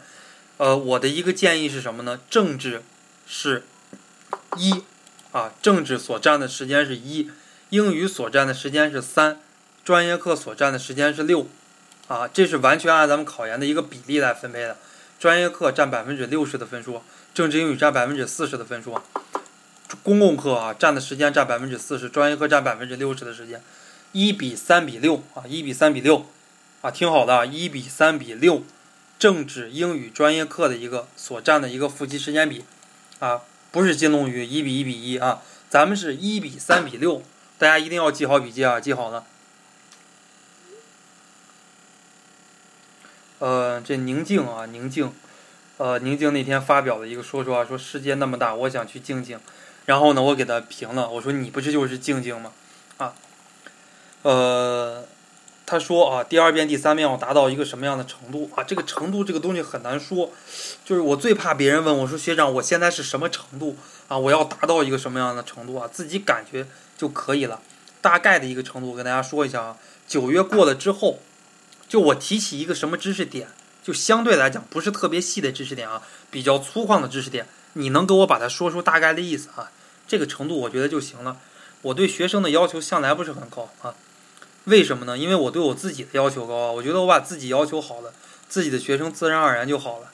[0.56, 2.19] 呃，我的一个建议是什么呢？
[2.30, 2.84] 政治
[3.26, 3.65] 是
[4.56, 4.84] 一
[5.38, 7.30] 啊，政治所占的时间是一，
[7.69, 9.39] 英语所占的时间是三，
[9.86, 11.45] 专业课所占的时间是六
[12.08, 14.78] 啊，这是完全按咱们考研的一个比例来分配的。
[15.19, 17.04] 专业课占百分之六十的分数，
[17.36, 19.00] 政治英语占百分之四十的分数，
[20.02, 23.62] 公共课啊占的时间占百分之四十，专业课占百分之六十的时间。
[24.13, 26.26] 一比三比六啊，一比三比六
[26.82, 28.63] 啊，挺好的啊，一比三比六，
[29.19, 32.65] 政治英语专业课的一个所占的一个复习时间比
[33.19, 37.21] 啊，不是金龙鱼一比一比一啊，咱们是一比三比六，
[37.58, 39.25] 大家一定要记好笔记啊，记好了。
[43.39, 45.13] 呃，这宁静啊，宁静，
[45.77, 49.39] 呃，宁静那天发表了一个说说啊，说世界那么大，我想去静静，
[49.86, 52.51] 然后呢，我给他评了，我说你不是就是静静吗？
[52.97, 53.13] 啊。
[54.23, 55.06] 呃，
[55.69, 58.63] 他说啊，第二遍、第三遍要达到一个什么样的程度啊？
[58.63, 60.32] 这个程度这个东西很难说，
[60.86, 63.75] 就是我最怕别人问我说学长，我现在是什么程度
[64.08, 64.17] 啊？
[64.17, 65.86] 我要达到一个什么样的程度啊？
[65.91, 66.65] 自己感觉
[66.97, 67.60] 就可以了，
[67.99, 69.77] 大概的一个程度，我跟大家说一下啊。
[70.08, 71.19] 九月过了之后，
[71.89, 73.49] 就我提起一个什么知识点，
[73.84, 76.01] 就相对来讲不是特别细的知识点啊，
[76.32, 79.69] 比较粗犷的知识点，你能给我把它说出大概的意思啊？
[80.08, 81.36] 这个程度我觉得就行了。
[81.82, 83.93] 我对学生的要求向来不是很高啊。
[84.67, 85.17] 为什么呢？
[85.17, 86.71] 因为我对我自己的要求高啊！
[86.71, 88.13] 我觉得我把自己要求好了，
[88.49, 90.12] 自己的学生自然而然就好了。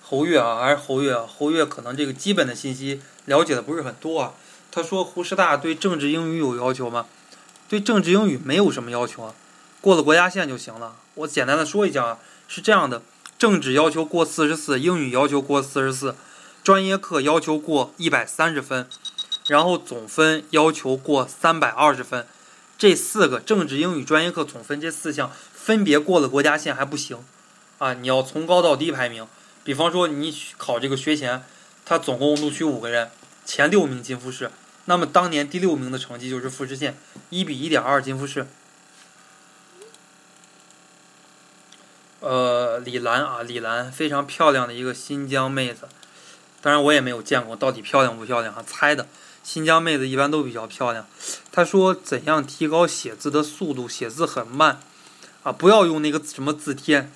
[0.00, 1.26] 侯月啊，还是侯月啊？
[1.26, 4.34] 侯月可能这个基本的信息了解的不是很多啊。
[4.70, 7.06] 他说湖师大对政治英语有要求吗？
[7.68, 9.34] 对政治英语没有什么要求啊，
[9.80, 10.94] 过了国家线就行了。
[11.14, 13.02] 我简单的说一下啊，是这样的：
[13.36, 16.14] 政治要求过四十四，英语要求过四十四。
[16.66, 18.88] 专业课要求过一百三十分，
[19.46, 22.26] 然后总分要求过三百二十分，
[22.76, 27.24] 这四个政治、英语专业课总分这四项分别过了国家线还不行，
[27.78, 29.28] 啊，你要从高到低排名。
[29.62, 31.44] 比方说你考这个学前，
[31.84, 33.12] 他总共录取五个人，
[33.44, 34.50] 前六名进复试，
[34.86, 36.98] 那么当年第六名的成绩就是复试线，
[37.30, 38.48] 一比一点二进复试。
[42.18, 45.86] 呃，李兰啊，李兰非常漂亮的一个新疆妹子。
[46.66, 49.06] 当然我也没有见过到底漂亮不漂亮啊，猜的。
[49.44, 51.06] 新疆妹子一般都比较漂亮。
[51.52, 53.88] 她说怎样提高写字的速度？
[53.88, 54.80] 写字很慢
[55.44, 57.08] 啊，不要用那个什么字帖。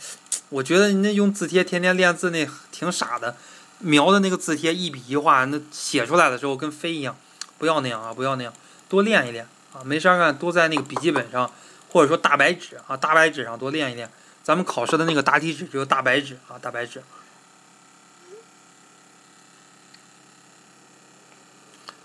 [0.50, 3.34] 我觉得那用字帖天天练字那挺傻的，
[3.80, 7.16] 描的那个字帖一笔一画，那写出来的时候跟飞一样。
[7.58, 8.52] 不要那样啊，不要那样，
[8.88, 11.50] 多练一练啊，没事干多在那个笔记本上
[11.88, 14.08] 或者说大白纸啊，大白纸上多练一练。
[14.44, 17.02] 咱们考试的那个答题纸就是大白纸啊，大白纸。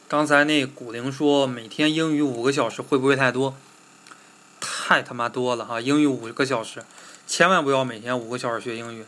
[0.08, 3.58] 刚才那古灵说每天英语五个小时会不会太多？
[4.62, 5.82] 太他妈多了哈！
[5.82, 6.86] 英语五个小时，
[7.26, 9.06] 千万不要每天五个小时学英语，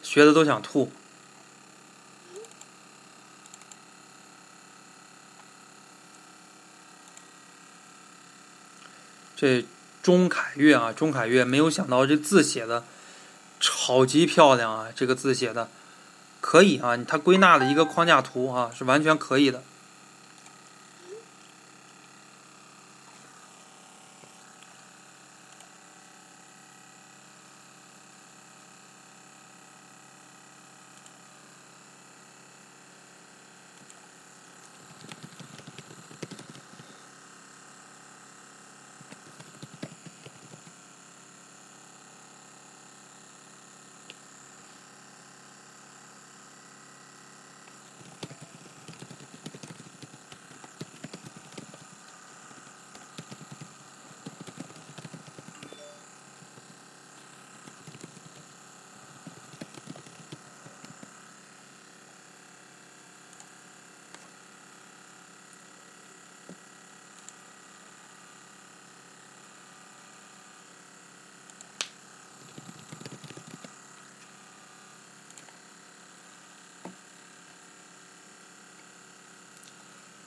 [0.00, 0.92] 学的都想吐。
[9.34, 9.66] 这
[10.02, 12.84] 钟凯月啊，钟凯月没有想到这字写的
[13.58, 14.88] 超级漂亮啊！
[14.94, 15.68] 这个字写的
[16.40, 19.64] 可以啊，他归纳了一个框架图啊，是完全可以的。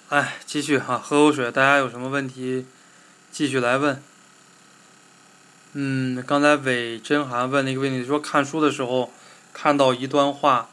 [0.09, 1.49] 哎，继续哈，喝口水。
[1.49, 2.65] 大家有什么问题，
[3.31, 4.03] 继续来问。
[5.71, 9.13] 嗯，刚才韦真涵问了一个问题，说看书的时候
[9.53, 10.67] 看到一段话，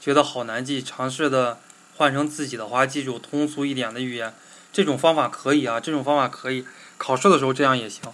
[0.00, 1.58] 觉得好难记，尝试的
[1.96, 4.32] 换成自己的话记住，通俗一点的语言。
[4.72, 6.64] 这种方法可以啊，这种方法可以，
[6.96, 8.04] 考试的时候这样也行，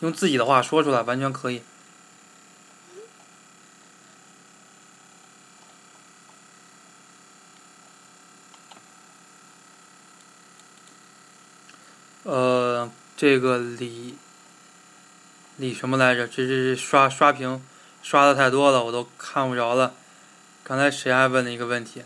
[0.00, 1.60] 用自己的话说出来完全可以。
[13.16, 14.16] 这个李
[15.56, 16.28] 李什么来着？
[16.28, 17.62] 这这刷刷屏
[18.02, 19.94] 刷的太多了，我都看不着了。
[20.62, 22.02] 刚才谁还问了一个问题？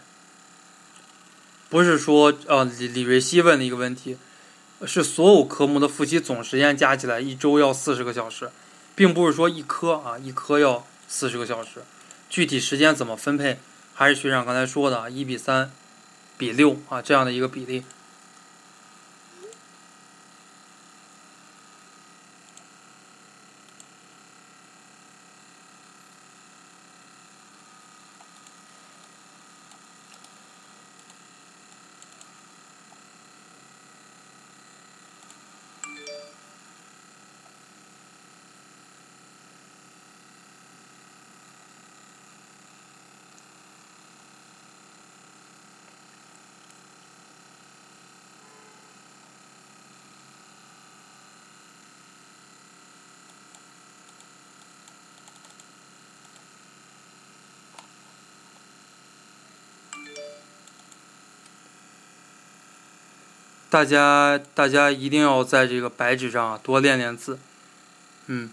[1.69, 4.17] 不是说呃李李瑞希问的一个问题，
[4.87, 8.51] 是所有科目的复习总时间加起来一周要四十个小时，
[8.95, 11.83] 并不是说一科啊一科要四十个小时，
[12.29, 13.59] 具体时间怎么分配，
[13.95, 15.73] 还是学长刚才说的啊，一比三
[16.39, 17.83] 比六啊这样的一个比例。
[63.71, 67.39] 大家，大家一定要在这个白纸上多练练字，
[68.27, 68.51] 嗯。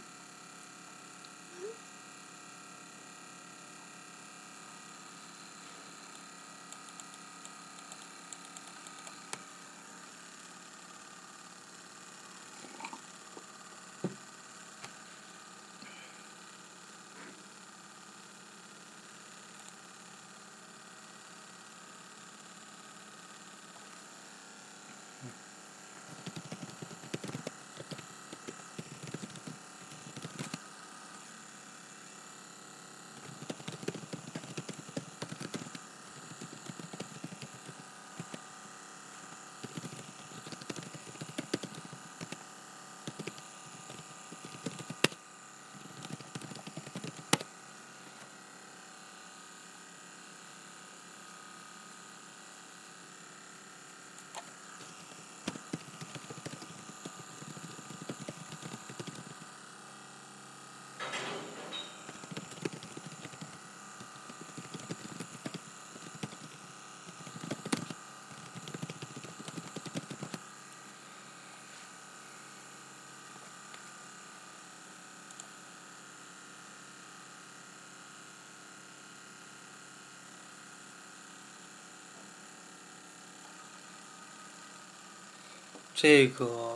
[86.00, 86.76] 这个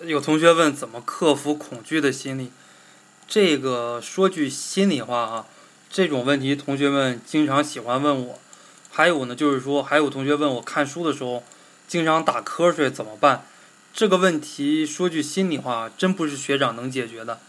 [0.00, 2.50] 有同学问怎么克服恐惧的心理，
[3.28, 5.46] 这个说句心里话啊，
[5.90, 8.38] 这种问题同学们经常喜欢问我。
[8.90, 11.44] 还有呢，就是说还有同学问我看书的时候
[11.86, 13.44] 经常打瞌睡怎么办？
[13.92, 17.40] 这个问题说句心里话，真不是学长能解决的。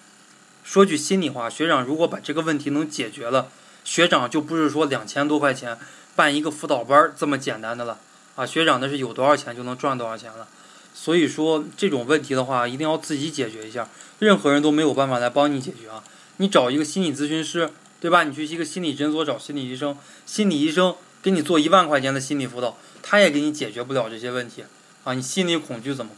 [0.65, 3.47] 说句心里话，学长如果把这个问题能解决了，
[3.85, 5.79] 学长就不是说两千多块钱
[6.17, 7.97] 办一个辅导班这么简单的了
[8.35, 8.45] 啊！
[8.45, 10.49] 学长那是有多少钱就能赚多少钱了。
[10.93, 13.89] 所以说这种问题的话，一定要自己解决一下，
[14.19, 16.03] 任何人都没有办法来帮你解决啊！
[16.37, 17.69] 你找一个心理咨询师，
[17.99, 18.23] 对吧？
[18.23, 24.63] 你去一个心理诊所找心理医生，心理医生给你做一万块钱的心理辅导，他也给你解决不了这些问题
[25.03, 25.13] 啊！
[25.13, 26.11] 你心理恐惧怎么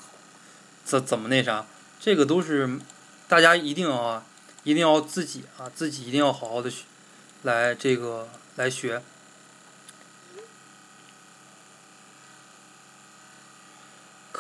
[0.84, 1.66] 怎怎么那啥？
[2.00, 2.80] 这个都是
[3.28, 4.26] 大家一定啊，
[4.64, 6.84] 一定要自己啊，自己一定要好好的学，
[7.44, 9.02] 来这个来学。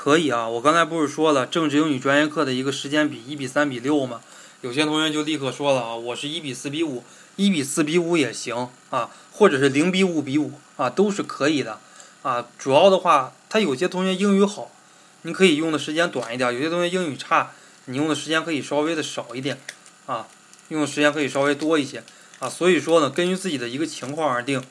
[0.03, 4.19] 可以啊，我刚才不是说了，政治英语专业课的一个时间比一比三比六吗？
[4.59, 7.05] 有些同学就立刻说了啊，我是一比四比五，
[7.37, 11.79] 一比四比五也行啊，或者是零比五比五啊，都是可以的
[12.21, 12.45] 啊。
[12.59, 14.69] 主要的话，他有些同学英语好，
[15.21, 17.51] 你可以用的时间短一点；有些同学英语差，
[17.85, 19.57] 你用的时间可以稍微的少一点
[20.05, 20.27] 啊，
[20.67, 22.03] 用的时间可以稍微多一些
[22.39, 22.49] 啊。
[22.49, 24.61] 所以说呢，根据自己的一个情况而定。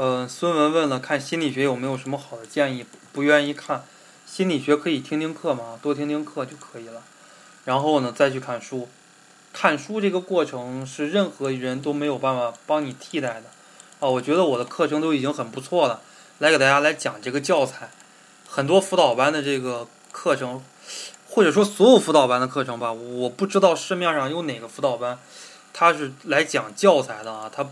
[0.00, 2.86] 嗯，孙文问了，看心理学有没有什么好的建议？
[3.10, 3.82] 不愿意看
[4.24, 7.02] 心理学，可以听听课嘛，多听听课就可以了。
[7.64, 8.88] 然后呢，再去看书。
[9.52, 13.46] 看书这个过程是任何人都没有办法帮你替代的。
[13.98, 16.00] 啊，我觉得我的课程都已经很不错了，
[16.38, 17.90] 来给大家来讲这个教材。
[18.48, 20.62] 很多辅导班的这个课程，
[21.28, 25.18] 或者说所有辅导班的课程吧，我不知道市面上有哪个辅导班，
[25.72, 27.66] 他是来讲教材的啊，他。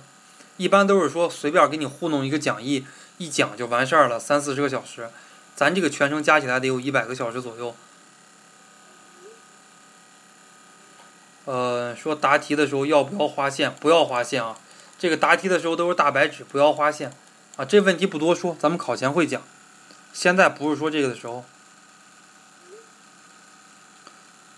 [0.57, 2.87] 一般都是说随便给你糊弄一个讲义，
[3.19, 5.11] 一讲就完事儿了，三四十个小时，
[5.55, 7.75] 咱这个全程加起来得有一百个小时左右。
[11.45, 13.75] 呃，说答题的时候要不要划线？
[13.77, 14.59] 不要划线啊！
[14.99, 17.13] 这个答题的时候都是大白纸，不要划线
[17.57, 17.65] 啊。
[17.65, 19.43] 这问题不多说，咱们考前会讲。
[20.13, 21.45] 现在不是说这个的时候。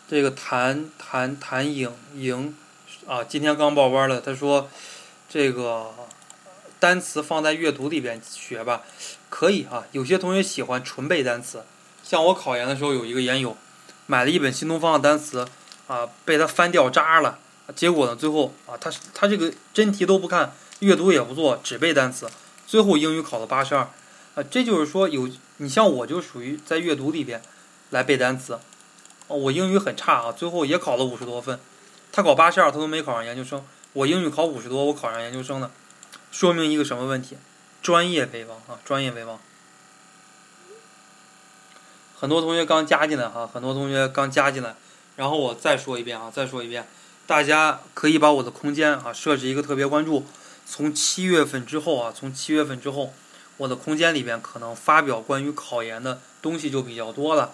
[0.08, 2.56] 这个谭谭谭颖莹
[3.06, 4.22] 啊，今天刚报班了。
[4.22, 4.70] 他说，
[5.28, 5.92] 这个
[6.80, 8.82] 单词放在阅读里边学吧，
[9.28, 9.84] 可以啊。
[9.92, 11.64] 有些同学喜欢纯背单词，
[12.02, 13.56] 像我考研的时候有一个研友，
[14.06, 15.46] 买了一本新东方的单词
[15.86, 17.38] 啊，被他翻掉渣了。
[17.76, 22.30] 结果呢，最后啊，他他这个真题都不看，阅读也不做，只背单词，
[22.66, 23.82] 最后英语考了八十二
[24.34, 24.42] 啊。
[24.50, 27.42] 这就是说，有你像我就属于在阅读里边
[27.90, 28.58] 来背单词。
[29.26, 31.60] 哦，我英语很差啊，最后也考了五十多分。
[32.10, 33.62] 他考八十二，他都没考上研究生。
[33.98, 35.72] 我英语考五十多，我考上研究生的，
[36.30, 37.36] 说明一个什么问题？
[37.82, 39.40] 专业为王啊，专业为王。
[42.16, 44.76] 很多同学刚加进来哈，很多同学刚加进来，
[45.16, 46.86] 然后我再说一遍啊，再说一遍，
[47.26, 50.24] 大家可以把我的空间啊设置一个特别关注。
[50.64, 53.12] 从七月份之后啊，从七月份之后，
[53.56, 57.52] 我的空间里边可能发表关于考研的东西就比较多了。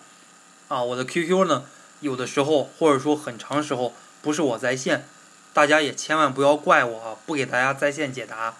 [0.68, 1.64] 啊，我的 QQ 呢，
[2.00, 5.08] 有的时候或者说很长时候不是我在线，
[5.54, 8.54] 大家也千万不要怪我啊，不给大家在线解答。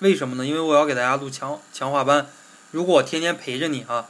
[0.00, 0.46] 为什么呢？
[0.46, 2.28] 因为我要给大家录强强化班。
[2.70, 4.06] 如果我天天陪着你啊，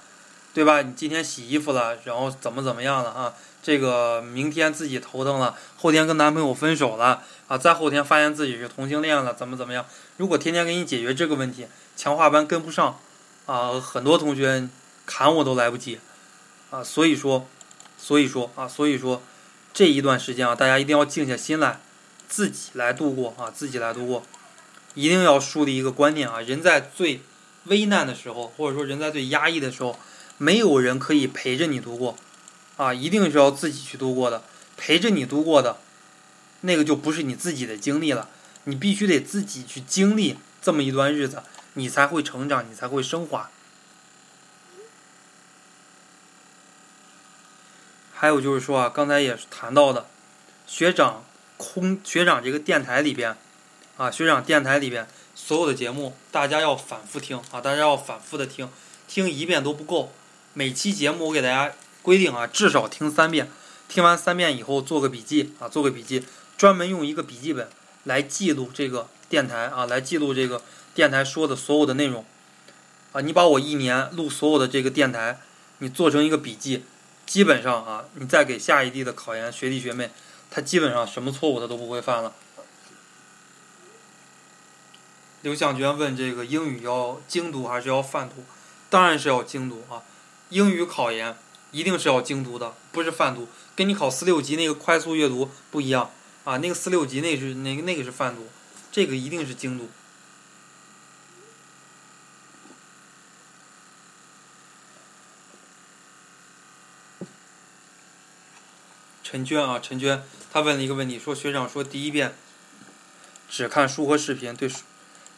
[0.52, 0.82] 对吧？
[0.82, 3.34] 你今天洗衣服了，然后怎么怎么样了啊？
[3.62, 9.86] 这个明天自己头疼了，后天跟男朋友分手了啊，再后天发现自己是同性恋了，怎么怎么样？
[10.16, 11.66] 如果天天给你解决这个问题，
[11.96, 12.98] 强化班跟不上
[13.46, 14.68] 啊，很多同学
[15.06, 16.00] 砍我都来不及。
[16.70, 17.46] 啊，所以说，
[17.96, 19.22] 所以说啊，所以说，
[19.72, 21.80] 这一段时间啊，大家一定要静下心来，
[22.34, 24.26] 自己来度过啊，自己来度过，
[24.94, 27.22] 一定要树立一个观念啊，人在最
[27.66, 29.96] 危难的时候，或者说人在最压抑的时候，
[30.36, 32.16] 没有人可以陪着你度过，
[32.76, 34.42] 啊，一定是要自己去度过的，
[34.76, 35.78] 陪着你度过的，
[36.62, 38.28] 那个就不是你自己的经历了，
[38.64, 43.48] 你必须得自己去经历这么一段日子，你才会成长，你才会升华。
[48.12, 50.08] 还有就是说啊，刚才也谈到的，
[50.66, 51.23] 学长
[51.56, 53.36] 空学长这个电台里边，
[53.96, 58.68] 啊，学长电台里边所有的节目，大家要反复听啊，大家要反复的听，
[59.06, 60.12] 听一遍都不够。
[60.52, 63.50] 每期节目我给大家规定啊，至少听三遍，
[63.88, 66.24] 听完三遍以后做个笔记啊，做个笔记，
[66.56, 67.68] 专门用一个笔记本
[68.04, 70.62] 来记录这个电台啊，来记录这个
[70.94, 72.24] 电台说的所有的内容
[73.12, 73.20] 啊。
[73.20, 75.40] 你把我一年录所有的这个电台，
[75.78, 76.84] 你做成一个笔记。
[77.26, 80.10] 基本上啊，你再给下一地的考研学弟学妹，
[80.54, 82.32] 他基本上什么错误他都不会犯了。
[85.42, 88.44] 刘向娟问这个英语要精读还是要泛读？
[88.88, 90.04] 当然是要精读啊！
[90.50, 91.36] 英语考研
[91.72, 93.48] 一定是要精读的，不是泛读。
[93.74, 96.12] 跟你考四六级那个快速阅读不一样
[96.44, 98.46] 啊，那个四六级那是那个那个是泛读，
[98.92, 99.90] 这个一定是精读。
[109.24, 110.22] 陈娟啊，陈娟，
[110.54, 112.32] 他问了一个问题，说学长说第一遍
[113.50, 114.82] 只看书和视频，对书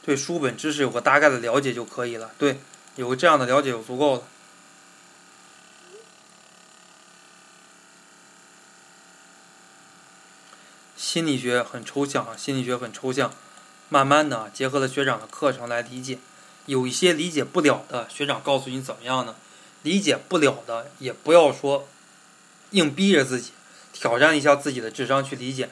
[0.02, 2.32] 对书本知识有个大概的了解就可以了。
[2.36, 2.60] 对，
[2.96, 4.22] 有个这样的了解就足够了。
[10.98, 13.32] 心理学很抽象啊，心理学很抽象，
[13.88, 16.18] 慢慢的结合了学长的课程来理解。
[16.66, 19.34] 有一些理解不了的，学长告诉你怎么样呢？
[19.82, 21.88] 理解不了的也不要说
[22.72, 23.52] 硬逼着自己。
[23.98, 25.68] 挑战一下自己的智商去理解。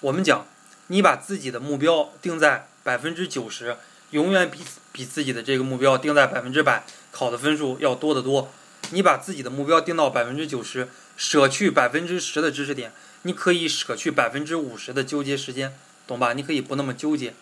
[0.00, 0.46] 我们讲，
[0.88, 3.76] 你把自己的目标定在百分之九十，
[4.10, 4.60] 永远比
[4.92, 8.50] 比自己的这个目标定在百分之百考的分数要多得多。
[8.90, 12.92] 你把自己的目标定到百分之九十，舍去百分之十的知识点，
[13.22, 16.34] 你可以舍去百分之五十的纠结时间，懂吧？
[16.34, 17.34] 你可以不那么纠结。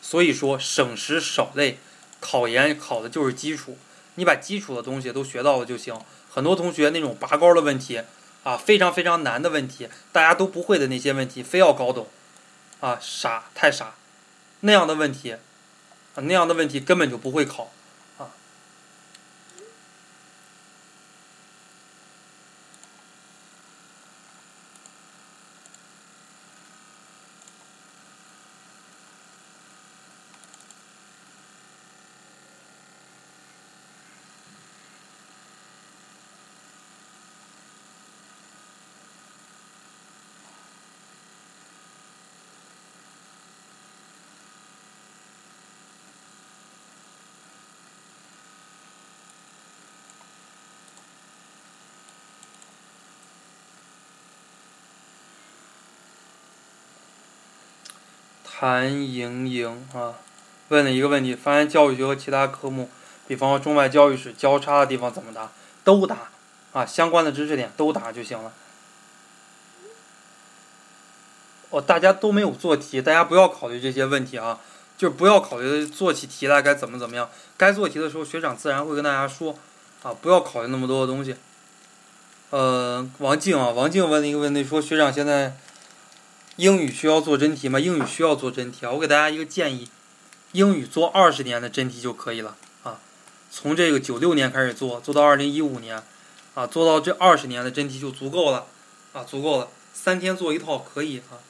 [0.00, 1.78] 所以说，省时少累，
[2.18, 3.78] 考研考的就是基础，
[4.16, 5.96] 你把基础的东西都学到了就行。
[6.28, 8.02] 很多同学那种拔高的问题。
[8.44, 12.08] 啊，非常非常难的问题，大家都不会的那些问题，非要搞懂，
[12.80, 13.94] 啊，傻，太傻，
[14.60, 15.38] 那样的问题，啊，
[16.16, 17.72] 那样的问题根本就不会考。
[58.62, 60.14] 韩莹莹啊，
[60.68, 62.88] 问了一个问题：发现教育学和其他科目，
[63.26, 65.50] 比方说中外教育史交叉的地方怎么答？
[65.82, 66.30] 都答
[66.72, 68.52] 啊，相关的知识点都答就行了。
[71.70, 74.60] 哦，大家都没有做题，大家不要考虑这些问题啊，
[74.96, 79.58] 就不要考虑做起题来该怎么怎么样，该做题的时候学长自然会跟大家说
[80.04, 81.34] 啊，不要考虑那么多的东西。
[82.50, 85.56] 呃，王静啊，王静问了一个问题，说学长现在
[86.62, 87.80] 英语需要做真题吗？
[87.80, 89.88] 英语需要做真题啊，我给大家一个建议，
[90.52, 93.00] 英语做二十年的真题就可以了啊，
[93.50, 96.00] 从这个九六年开始做，做到二零一五年，
[96.54, 98.66] 啊，做到这二十年的真题就足够了
[99.12, 101.42] 啊，足够了，三天做一套可以啊，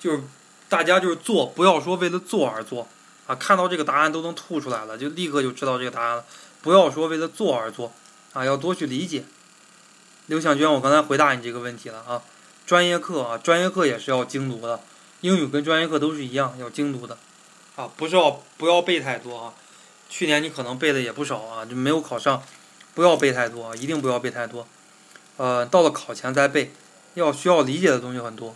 [0.00, 0.24] 就是
[0.68, 2.88] 大家就是做，不要说为了做而做
[3.28, 6.24] 啊，看到这个答案都能吐出来了，就立刻就知道这个答案了，
[6.60, 7.92] 不要说为了做而做
[8.32, 9.22] 啊，要多去理解。
[10.26, 12.20] 刘小娟，我刚才回答你这个问题了啊。
[12.70, 14.78] 专业课啊，专业课也是要精读的，
[15.22, 17.18] 英语跟专业课都是一样要精读的，
[17.74, 19.52] 啊，不是要不要背太多啊。
[20.08, 22.40] 去年你可能背的也不少啊，就没有考上，
[22.94, 24.68] 不要背太多啊，一定不要背太多。
[25.36, 26.72] 呃，到了考前再背，
[27.14, 28.54] 要需要理解的东西很多。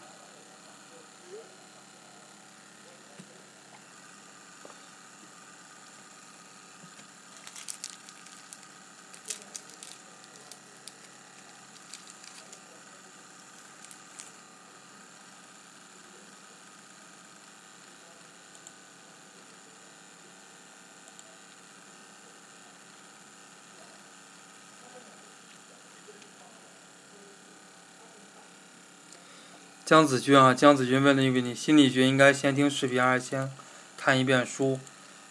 [29.94, 33.48] 江子君啊，江子君问了一个问题：心理学应该先听视频还是先
[33.96, 34.80] 看一遍书？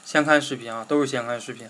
[0.05, 1.69] 先看视频啊，都是先看视频。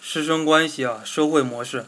[0.00, 1.84] 师生关系啊，社会模式，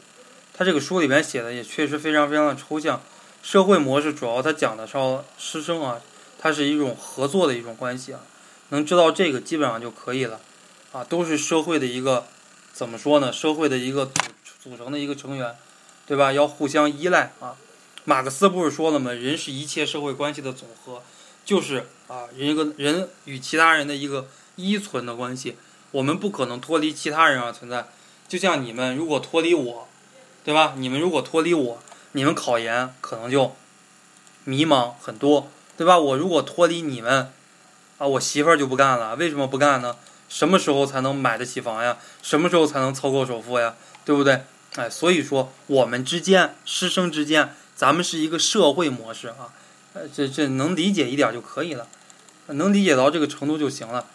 [0.52, 3.00] 他这个书里面写的也确实非常非常的抽象。
[3.42, 4.98] 社会模式主要他讲的是
[5.38, 6.02] 师生啊，
[6.38, 8.20] 它是一种合作的一种关系啊。
[8.70, 10.40] 能知道这个基本上就可以了，
[10.92, 12.26] 啊，都是社会的一个
[12.72, 13.32] 怎么说呢？
[13.32, 14.22] 社会的一个组
[14.62, 15.56] 组成的一个成员，
[16.06, 16.32] 对吧？
[16.32, 17.56] 要互相依赖啊。
[18.04, 19.12] 马克思不是说了吗？
[19.12, 21.02] 人是一切社会关系的总和，
[21.44, 25.56] 就是啊，人一个人与其他人的一个依存的关系。
[25.90, 27.88] 我们不可能脱离其他人而存在。
[28.28, 29.88] 就像你们如果脱离我，
[30.44, 30.74] 对吧？
[30.76, 33.56] 你们如果脱离我，你们考研可能就
[34.44, 35.98] 迷茫很多，对吧？
[35.98, 37.32] 我如果脱离你们。
[38.00, 39.94] 啊，我媳妇儿就不干了，为什么不干呢？
[40.26, 41.98] 什么时候才能买得起房呀？
[42.22, 43.74] 什么时候才能凑够首付呀？
[44.06, 44.42] 对不对？
[44.76, 49.52] 哎，所以说我们之间师生之间，咱们是一个社会模式啊，
[49.92, 51.86] 呃，这这能理解一点就可以了，
[52.46, 54.06] 能理解到这个程度就行了。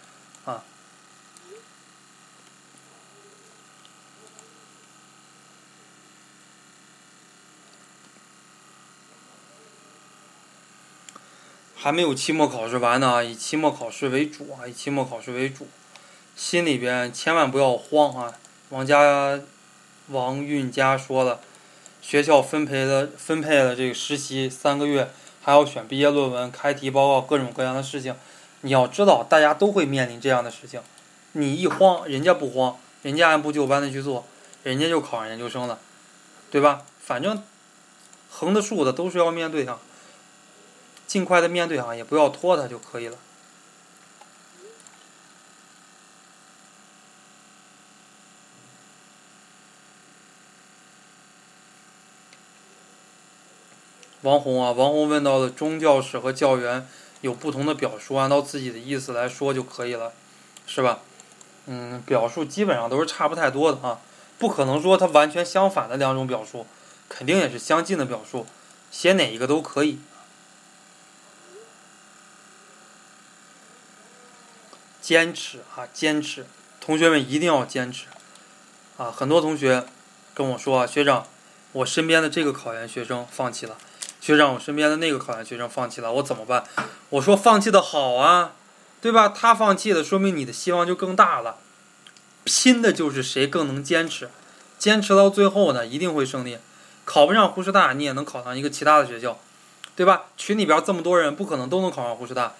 [11.86, 15.68] 还没有期末考试完呢，以期末考试为主啊，以期末考试为主，
[16.36, 18.34] 心里边千万不要慌啊。
[18.70, 19.40] 王家
[20.08, 21.40] 王运佳说了，
[22.02, 25.12] 学校分配了分配了这个实习三个月，
[25.44, 28.16] 还要选毕业论文、开题报告，各种各样的事情。
[28.62, 30.82] 你要知道，大家都会面临这样的事情。
[31.34, 34.26] 你一慌，人家不慌，人家按部就班的去做，
[34.64, 35.78] 人家就考上研究生了，
[36.50, 36.82] 对吧？
[37.00, 37.44] 反正
[38.32, 39.78] 横的竖的都是要面对的。
[41.08, 43.18] 尽快的面对啊，也不要拖它就可以了。
[54.22, 56.88] 王红啊，王红问到了中教史和教员
[57.22, 60.14] 有不同的表述，按照自己的意思来说就可以了，
[60.66, 61.02] 是吧？
[61.68, 64.00] 嗯，表述基本上都是差不太多的啊，
[64.40, 66.66] 不可能说它完全相反的两种表述，
[67.08, 68.48] 肯定也是相近的表述，
[68.90, 70.00] 写哪一个都可以。
[75.06, 76.48] 坚持啊，坚持！
[76.82, 78.08] 同学们一定要坚持
[78.98, 79.12] 啊！
[79.16, 79.86] 很多同学
[80.34, 81.28] 跟我说啊，学长，
[81.74, 83.78] 我身边的这个考研学生放弃了，
[84.20, 86.64] 学长，我身边的那个考研学生放弃了，我怎么办？
[87.10, 88.54] 我说放弃的好啊，
[89.00, 89.30] 对吧？
[89.30, 91.58] 他放弃了，说明你的希望就更大了。
[92.44, 94.32] 拼的就是谁更能坚持，
[94.80, 96.58] 坚持到最后呢，一定会胜利。
[97.04, 99.38] 考不上呼师大，你也能考上一个其他的学校，
[99.96, 100.24] 对吧？
[100.36, 102.54] 群里边这么多人，不可能都能考上呼师大。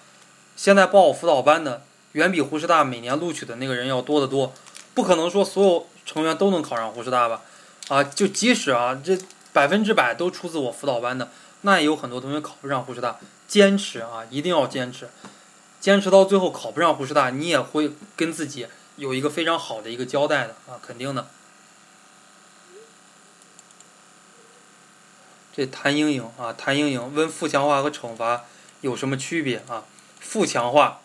[0.54, 1.82] 现在报辅导班的。
[2.16, 4.54] 远比湖师大每年录取的那个人要多得多，
[4.94, 7.42] 不可能说所有成员都能考上湖师大吧？
[7.88, 9.18] 啊，就即使啊，这
[9.52, 13.18] 百分之百都出自我辅导班的，那也有很多同学考不上湖师大。
[13.46, 15.10] 坚持啊，一定要坚持，
[15.78, 21.28] 坚持到最后考不上湖师大，你也会跟自己有一个非常好的一个交代的啊，肯定的。
[25.54, 28.46] 这谭莹莹啊，谭莹莹问负强化和惩罚
[28.80, 29.84] 有什么区别啊？
[30.18, 31.02] 负强化，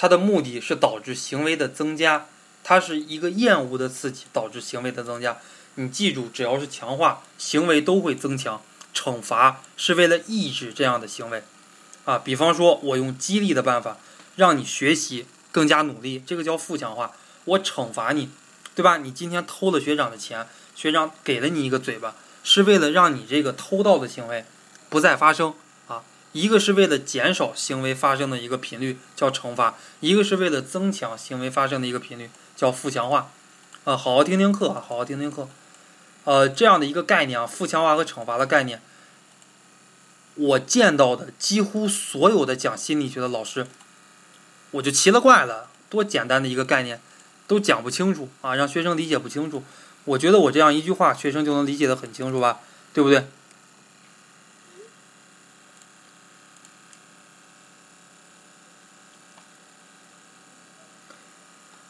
[0.00, 2.26] 它的目的是导致行为的增加，
[2.62, 5.38] 它是一个厌恶的刺激导致行为的增加。
[5.74, 8.62] 你记住，只要是强化，行为都会增强。
[8.94, 11.42] 惩罚是为了抑制这样的行为，
[12.04, 13.96] 啊，比方说我用激励的办法
[14.36, 17.10] 让你学习更加努力，这个叫负强化。
[17.44, 18.30] 我惩罚你，
[18.76, 18.98] 对吧？
[18.98, 20.46] 你今天偷了学长的钱，
[20.76, 22.14] 学长给了你一个嘴巴。
[22.44, 24.44] 是为了让你这个偷盗的行为
[24.88, 25.54] 不再发生，
[26.32, 33.30] 一个是为了减少行为发生的一个频率叫惩罚，一个是为了增强行为发生的一个频率叫负强化，
[33.84, 35.48] 啊，好好听听课，好好听听课，
[36.24, 38.82] 呃，这样的一个概念啊，负强化和惩罚的概念，
[40.34, 43.66] 我见到的几乎所有的讲心理学的老师，
[44.72, 47.00] 我就奇了怪了，多简单的一个概念，
[47.46, 49.64] 都讲不清楚啊，让学生理解不清楚。
[50.04, 52.60] 我觉得我这样一句话，学生就能理解的很清楚吧，
[52.92, 53.26] 对不对？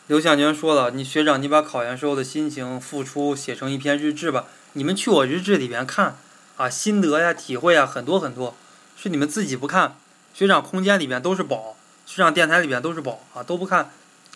[0.08, 4.46] 刘向宁说了：“你学长，你把考研时候的心情、付出写成一篇日志吧。
[4.72, 6.16] 你们去我日志里边看
[6.56, 8.56] 啊，心得呀、体会啊，很多很多，
[8.96, 9.96] 是你们自己不看。
[10.32, 13.90] 学长空间里边都是宝，学长电台里边都是宝啊，都不看，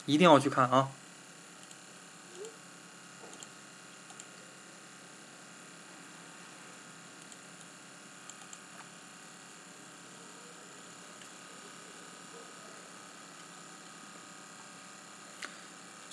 [0.04, 0.88] 一定要去看啊。”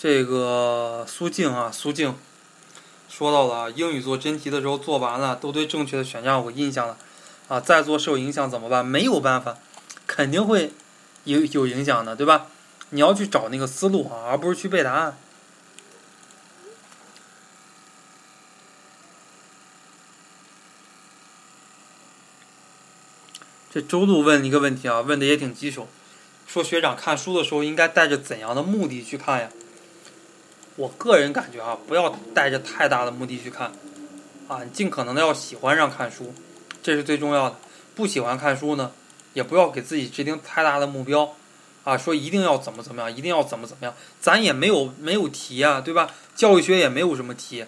[0.02, 2.16] 这个苏静啊，苏静
[3.10, 6.98] 说到了英语做真题的时候做完了，都对正确的选项有印象了
[7.50, 8.86] 啊，再做受影响怎么办？
[8.86, 9.58] 没有办法，
[10.08, 10.72] 肯定会
[11.26, 12.48] 有有影响的，对吧？
[12.92, 15.18] 你要去找那个思路啊，而不是去背答案。
[23.70, 25.90] 这周路问一个问题啊，问的也挺棘手，
[26.48, 29.50] 说学长看书的时候应该带着怎样的目的去看呀？
[30.80, 33.70] 我个人感觉啊，不要带着太大的目的去看，
[34.48, 36.34] 啊，你尽可能的要喜欢上看书，
[36.82, 37.58] 这是最重要的。
[37.96, 38.94] 不喜欢看书呢，
[39.34, 41.36] 也不要给自己制定太大的目标，
[41.84, 46.12] 啊，说一定要怎么怎么样，一定要怎么怎么样，咱也没有没有题啊，对吧？
[46.34, 47.66] 教育学也没有什么题，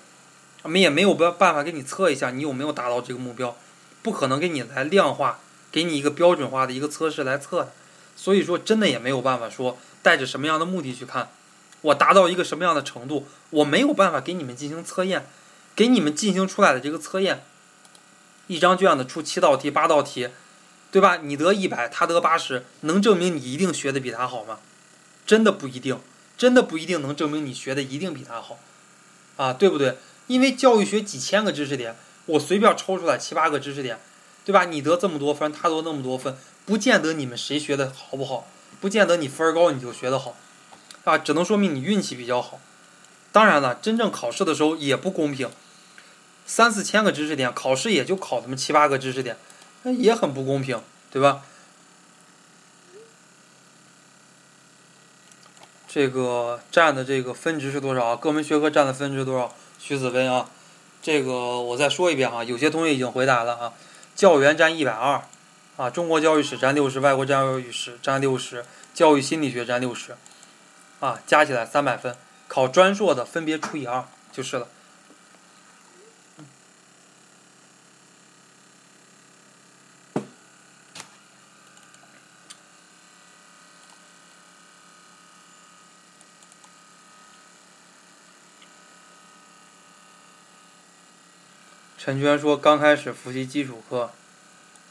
[0.63, 3.57] 我们也没有办办法给你测一下你有没有达到这个目标，
[4.01, 7.73] 不可能给你来量化，给你一个标准化的一个测试来测的，
[8.15, 11.29] 所以说真的也没有办法说带着什么样的目的去看。
[11.81, 15.25] 我达到一个什么样的程度，我没有办法给你们进行测验，
[15.75, 17.43] 给你们进行出来的这个测验，
[18.47, 20.29] 一张卷子出七道题、八道题，
[20.91, 21.17] 对吧？
[21.17, 24.59] 你得一百，他得八十，能证明你一定学的比他好吗？
[25.25, 25.99] 真的不一定，
[26.37, 28.59] 真的不一定能证明你学的一定比他好，
[29.37, 29.97] 啊，对不对？
[30.27, 33.99] 因为教育学几千个知识点，我随便抽出来七八个知识点，
[34.45, 34.65] 对吧？
[34.65, 38.47] 你得这么多分，他得那么多分，不见得你们谁学的好不好，
[38.79, 40.37] 不见得你分高你就学得好。
[41.03, 42.59] 啊，只能说明你运气比较好。
[43.31, 45.49] 当然了，真正考试的时候也不公平，
[46.45, 49.37] 三四千个知识点，考试也就考那么七八个知识点，
[49.83, 51.41] 那也很不公平，对吧？
[55.87, 58.15] 这个占的这个分值是多少啊？
[58.15, 59.53] 各门学科占的分值多少？
[59.79, 60.49] 徐子薇啊，
[61.01, 63.73] 这个我再说一遍啊，有些同学已经回答了啊。
[64.13, 65.23] 教员占一百二，
[65.77, 70.15] 啊，中国教育史占六十，外国教育史占六十，教育心理学占六十。
[71.01, 72.15] 啊，加起来三百分，
[72.47, 74.67] 考专硕的分别除以二就是了。
[91.97, 94.11] 陈娟说：“刚开始复习基础课，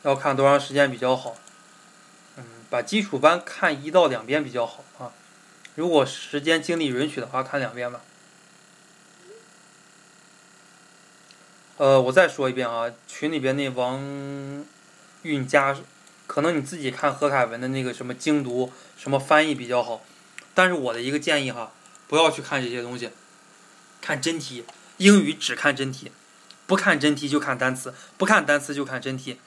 [0.02, 1.36] 要看多长时间比较好？
[2.36, 5.12] 嗯，把基础班看一到两遍比较好啊。”
[5.76, 8.00] 如果时间精力允许的话，看两遍吧。
[11.78, 14.66] 呃，我再说一遍啊，群里边那王
[15.22, 15.74] 韵佳，
[16.26, 20.04] 可能你自己看何凯文的那个什么精读、什么翻译比较好，
[20.52, 21.72] 但是我的一个建议哈，
[22.06, 23.08] 不要去看这些东西，
[24.02, 24.64] 看真题，
[24.98, 26.12] 英语只看真题，
[26.66, 29.38] 不看真题就看单词，不看单词就看真题，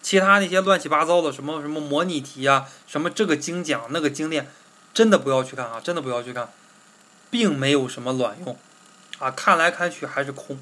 [0.00, 4.48] 其他那些乱七八糟的什么什么模拟题啊，什么这个精讲那个精练。
[4.96, 6.48] 真的不要去看啊真的不要去看
[7.28, 8.58] 并没有什么卵用。
[9.18, 10.58] 啊看来看去还是空。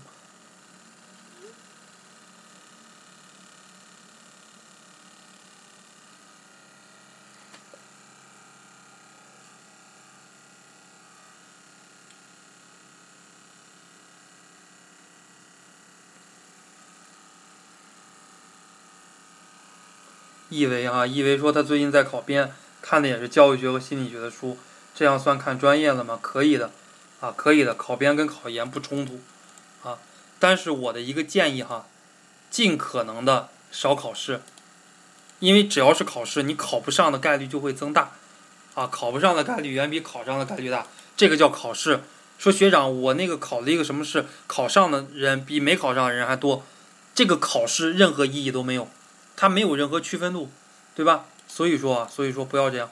[20.48, 22.52] 以为啊以为说他最近在考编
[22.86, 24.58] 看的也是教育学和心理学的书，
[24.94, 26.18] 这样算看专业了吗？
[26.20, 26.70] 可以的，
[27.18, 29.20] 啊，可以的，考编跟考研不冲突，
[29.82, 29.96] 啊，
[30.38, 31.86] 但是我的一个建议哈，
[32.50, 34.42] 尽可能的少考试，
[35.38, 38.12] 因为只要是考试，你考不上的概率就会增大，
[38.74, 42.02] 啊，考不上的概率远比考上的概率大，这个叫考试。
[42.36, 46.62] 说学长，我那个考了一个什么试，考上的人比没考上的人还多，
[47.14, 48.90] 这个考试任何意义都没有，
[49.34, 50.50] 它没有任何区分度，
[50.94, 51.24] 对吧？
[51.46, 52.90] 所以说啊，所以说不要这样，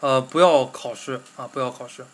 [0.00, 2.04] 呃，不要考试啊，不要考试。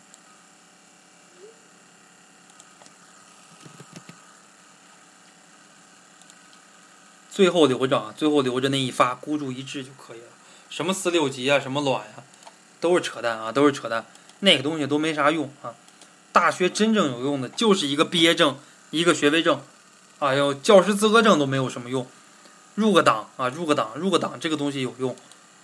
[7.29, 10.25] 最后留着啊，最后留着那一发孤注一掷就可以了。
[10.69, 12.23] 什么四六级啊，什么卵呀，
[12.81, 14.05] 都是扯淡啊，都是扯淡，
[14.39, 15.73] 那个东西都没啥用啊。
[16.33, 18.59] 大学真正有用的就是一个毕业证，
[18.91, 19.61] 一个学位证，
[20.19, 22.05] 哎呦，教师资格证都没有什么用。
[22.75, 25.15] 入个党啊，入个党，入个党，这个东西有用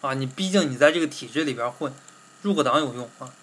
[0.06, 0.14] 啊。
[0.14, 1.94] 你毕竟你在这个体制里边混，
[2.42, 3.34] 入个党有用啊。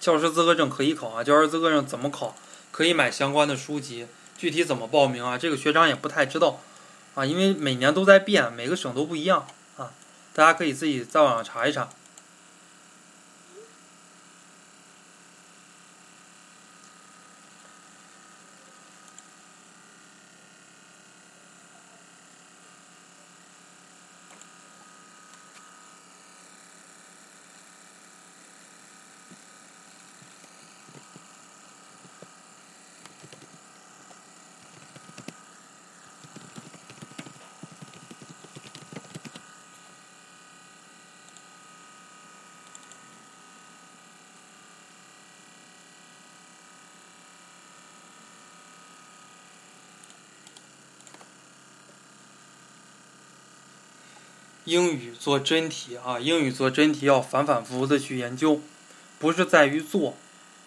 [0.00, 2.34] 教师资格证可以考啊，教师资格证怎么考？
[2.70, 4.06] 可以买相关的书籍，
[4.38, 5.36] 具体怎么报名啊？
[5.36, 6.60] 这个学长也不太知道。
[7.14, 9.46] 啊，因为每年都在变，每个省都不一样
[9.76, 9.92] 啊，
[10.32, 11.90] 大家可以自己在网上查一查。
[54.68, 58.60] 英语做真题啊，英语做真题要反反复复的去研究，
[59.18, 60.14] 不是在于做，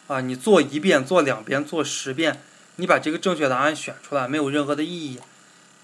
[0.08, 2.41] 啊，你做一遍、做两遍、做十遍，
[2.78, 5.20] 你把这个正确答案选出来没有任何的意义。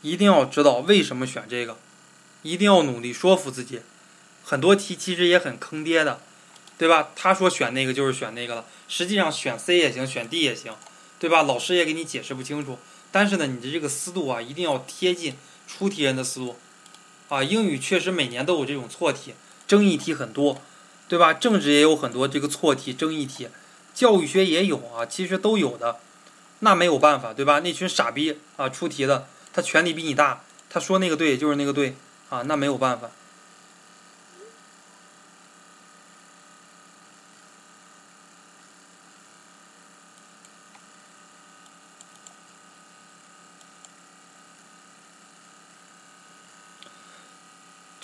[0.01, 1.77] 一定要知道为什么选这个，
[2.41, 3.81] 一定要努力说服自己。
[4.43, 6.19] 很多题其实也很坑爹的，
[6.75, 7.09] 对吧？
[7.15, 10.73] 他说选那个就是选那个了，实际上选 C 也行，选 D 也行，
[11.19, 11.43] 对吧？
[11.43, 12.79] 老师也给你解释不清楚，
[13.11, 15.35] 但是呢，你的这个思路啊，一定要贴近
[15.67, 16.55] 出题人的思路。
[17.29, 19.33] 啊，英语确实每年都有这种错题，
[19.67, 20.61] 争议题很多，
[21.07, 21.33] 对吧？
[21.33, 23.49] 政治也有很多这个错题、争议题，
[23.93, 25.97] 教育学也有啊，其实都有的。
[26.59, 27.59] 那没有办法，对吧？
[27.59, 31.95] 那群傻逼啊出题的，他权力比你大，他说那个对就是那个对
[32.29, 33.11] 啊，那没有办法。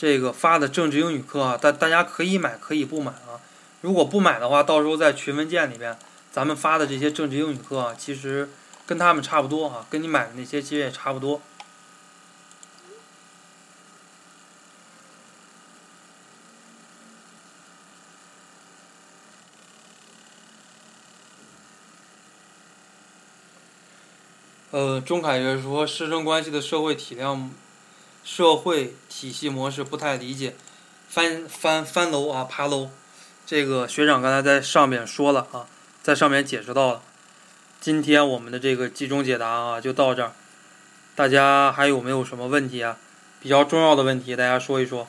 [0.03, 3.39] 这个发的政治英语课啊，大大家可以买，可以不买啊。
[3.79, 5.97] 如果不买的话，到时候在群文件里边，
[6.29, 8.49] 咱们发的这些政治英语课啊，其实
[8.85, 11.41] 跟他们差不多啊，跟你买的那些其实也差不多。
[24.71, 27.49] 呃，钟凯月说，师生关系的社会体量。
[28.23, 30.55] 社会体系模式不太理解，
[31.07, 32.89] 翻翻翻楼啊，爬楼。
[33.45, 35.67] 这个学长刚才在上面说了啊，
[36.01, 37.01] 在上面解释到了。
[37.81, 40.31] 今天我们的这个集中解答啊，就到这儿。
[41.15, 42.97] 大家还有没有什么问题啊？
[43.41, 45.07] 比较重要的问题，大家说一说。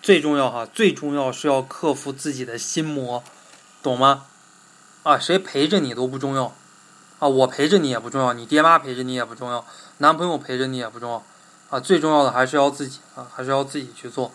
[0.00, 3.22] 最重要哈，最重要是要克服自己的心魔，
[3.82, 4.26] 懂吗？
[5.02, 6.54] 啊，谁陪着你都不重要，
[7.18, 9.66] 啊，我陪着你也不重要，你爹妈陪着你也不重要，
[9.98, 11.22] 男朋友陪着你也不重要。
[11.70, 14.32] 啊，最重要的还是要自己啊，还是要自己去做。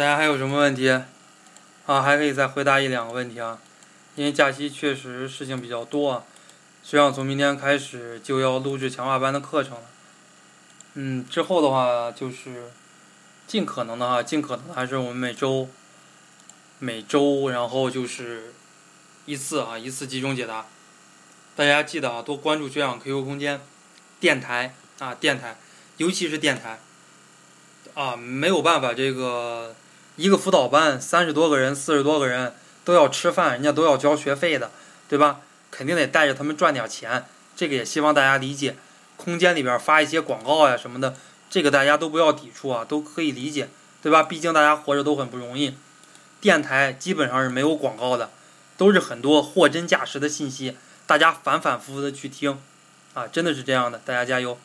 [0.00, 0.88] 大家还有什么问题？
[1.84, 3.58] 啊，还可以再回答一两个问题啊，
[4.14, 6.24] 因为假期确实事情比较多啊。
[6.82, 9.82] 实际上从明天开始就要录制强化班的课程了。
[10.94, 12.72] 嗯，之后的话就是
[13.46, 15.68] 尽可能的哈，尽可能还是我们每周
[16.78, 18.54] 每周，然后就是
[19.26, 20.64] 一次啊，一次集中解答。
[21.54, 23.60] 大家记得啊，多关注学长 QQ 空间
[24.18, 25.58] 电台啊，电台，
[25.98, 26.80] 尤其是电台
[27.92, 29.74] 啊，没有办法这个。
[30.20, 32.52] 一个辅导班三十多个人、四十多个人
[32.84, 34.70] 都要吃饭，人家都要交学费的，
[35.08, 35.40] 对吧？
[35.70, 37.24] 肯定得带着他们赚点钱，
[37.56, 38.76] 这个也希望大家理解。
[39.16, 41.16] 空间里边发一些广告呀什么的，
[41.48, 43.70] 这个大家都不要抵触啊，都可以理解，
[44.02, 44.22] 对吧？
[44.22, 45.74] 毕竟大家活着都很不容易。
[46.38, 48.28] 电台基本上是没有广告的，
[48.76, 52.60] 都是很多货真价实的信息，大家反反复复的去听，
[53.14, 54.58] 啊，真的是这样的，大家加油。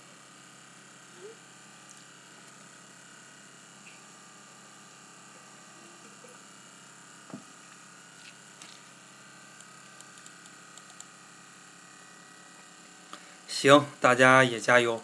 [13.57, 15.01] 行，大家也加油，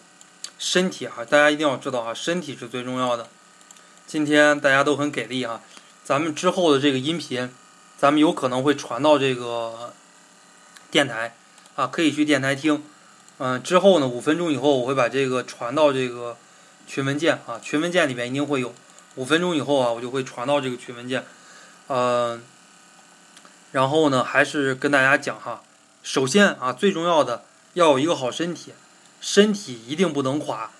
[0.59, 3.29] 身体啊，大家一定要知道啊，身体是最重要的。
[4.05, 5.61] 今天大家都很给力啊，
[6.03, 7.49] 咱们之后的这个音频，
[7.97, 9.93] 咱们有可能会传到这个
[10.91, 11.33] 电台
[11.77, 12.83] 啊，可以去电台听。
[13.37, 16.35] 嗯，之后呢，五分钟以后我会把这个传到这个
[16.85, 18.75] 群文件啊，群文件里面一定会有。
[19.15, 21.25] 五分钟以后啊，我就会传到这个群文件。
[21.87, 22.43] 嗯，
[23.71, 25.63] 然后呢，还是跟大家讲哈，
[26.03, 27.45] 首先啊，最重要的。
[27.73, 28.73] 要有一个好身体，
[29.19, 30.71] 身体一定不能垮。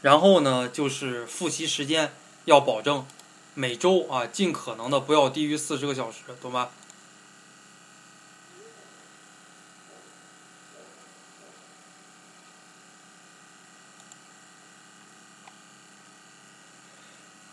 [0.00, 2.12] 然后呢，就是复习时间
[2.46, 3.06] 要保证
[3.54, 6.70] 每周啊，尽可能的不要低于四十个小时，懂吧？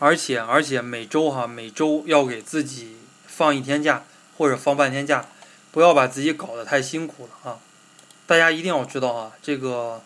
[0.00, 4.04] 而且而且每周哈，每周要给自己放一天假
[4.36, 5.28] 或者放半天假，
[5.70, 7.60] 不要把自己搞得太辛苦了啊。
[8.30, 10.00] 大家一定要知道啊，这个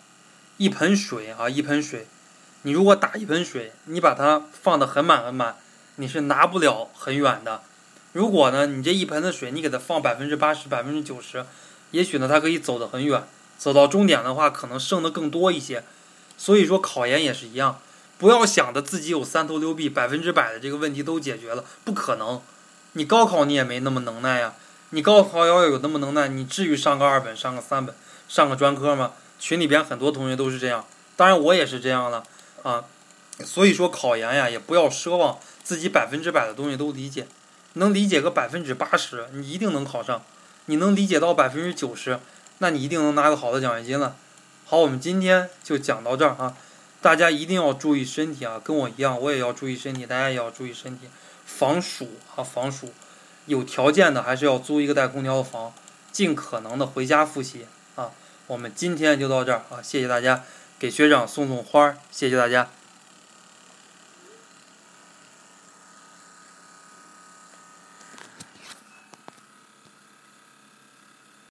[0.56, 2.06] 一盆水啊，一盆水，
[2.62, 5.56] 你如果打一盆水，你把它放的很满很满，
[5.96, 7.60] 你是拿不了很远的。
[8.14, 11.44] 如果呢，你这一盆的水，你给它放百分之八十、百分之九十，
[11.90, 13.24] 也许呢，它可以走得很远，
[13.58, 15.84] 走到终点的话，可能剩的更多一些。
[16.38, 17.78] 所以说，考研也是一样，
[18.16, 22.40] 不要想着自己有三头六臂，百分之百的这个问题都解决了，不可能。
[22.94, 24.54] 你高考你也没那么能耐呀，
[24.88, 27.94] 你高考要有那么能耐，你至于上个二本，上个三本？
[28.34, 32.24] 上个专科嘛，群里边很多同学都是这样，当然我也是这样了
[32.64, 32.84] 啊。
[33.44, 37.28] 所以说考研呀，也不要奢望自己百分之百的东西都理解，
[37.74, 40.18] 能理解个百分之八十，你一定能考上；
[40.64, 42.18] 你能理解到百分之九十，
[42.58, 44.16] 那你一定能拿个好的奖学金了。
[44.64, 46.56] 好，我们今天就讲到这儿啊，
[47.00, 51.06] 大家一定要注意身体啊，跟我一样，我也要注意身体，大家也要注意身体，
[51.46, 52.92] 防暑啊，防暑。
[53.46, 55.72] 有条件的还是要租一个带空调的房，
[56.10, 57.66] 尽可能的回家复习。
[58.46, 59.80] 我们今天就到这儿啊！
[59.82, 60.44] 谢谢大家，
[60.78, 62.68] 给学长送送花儿，谢谢大家。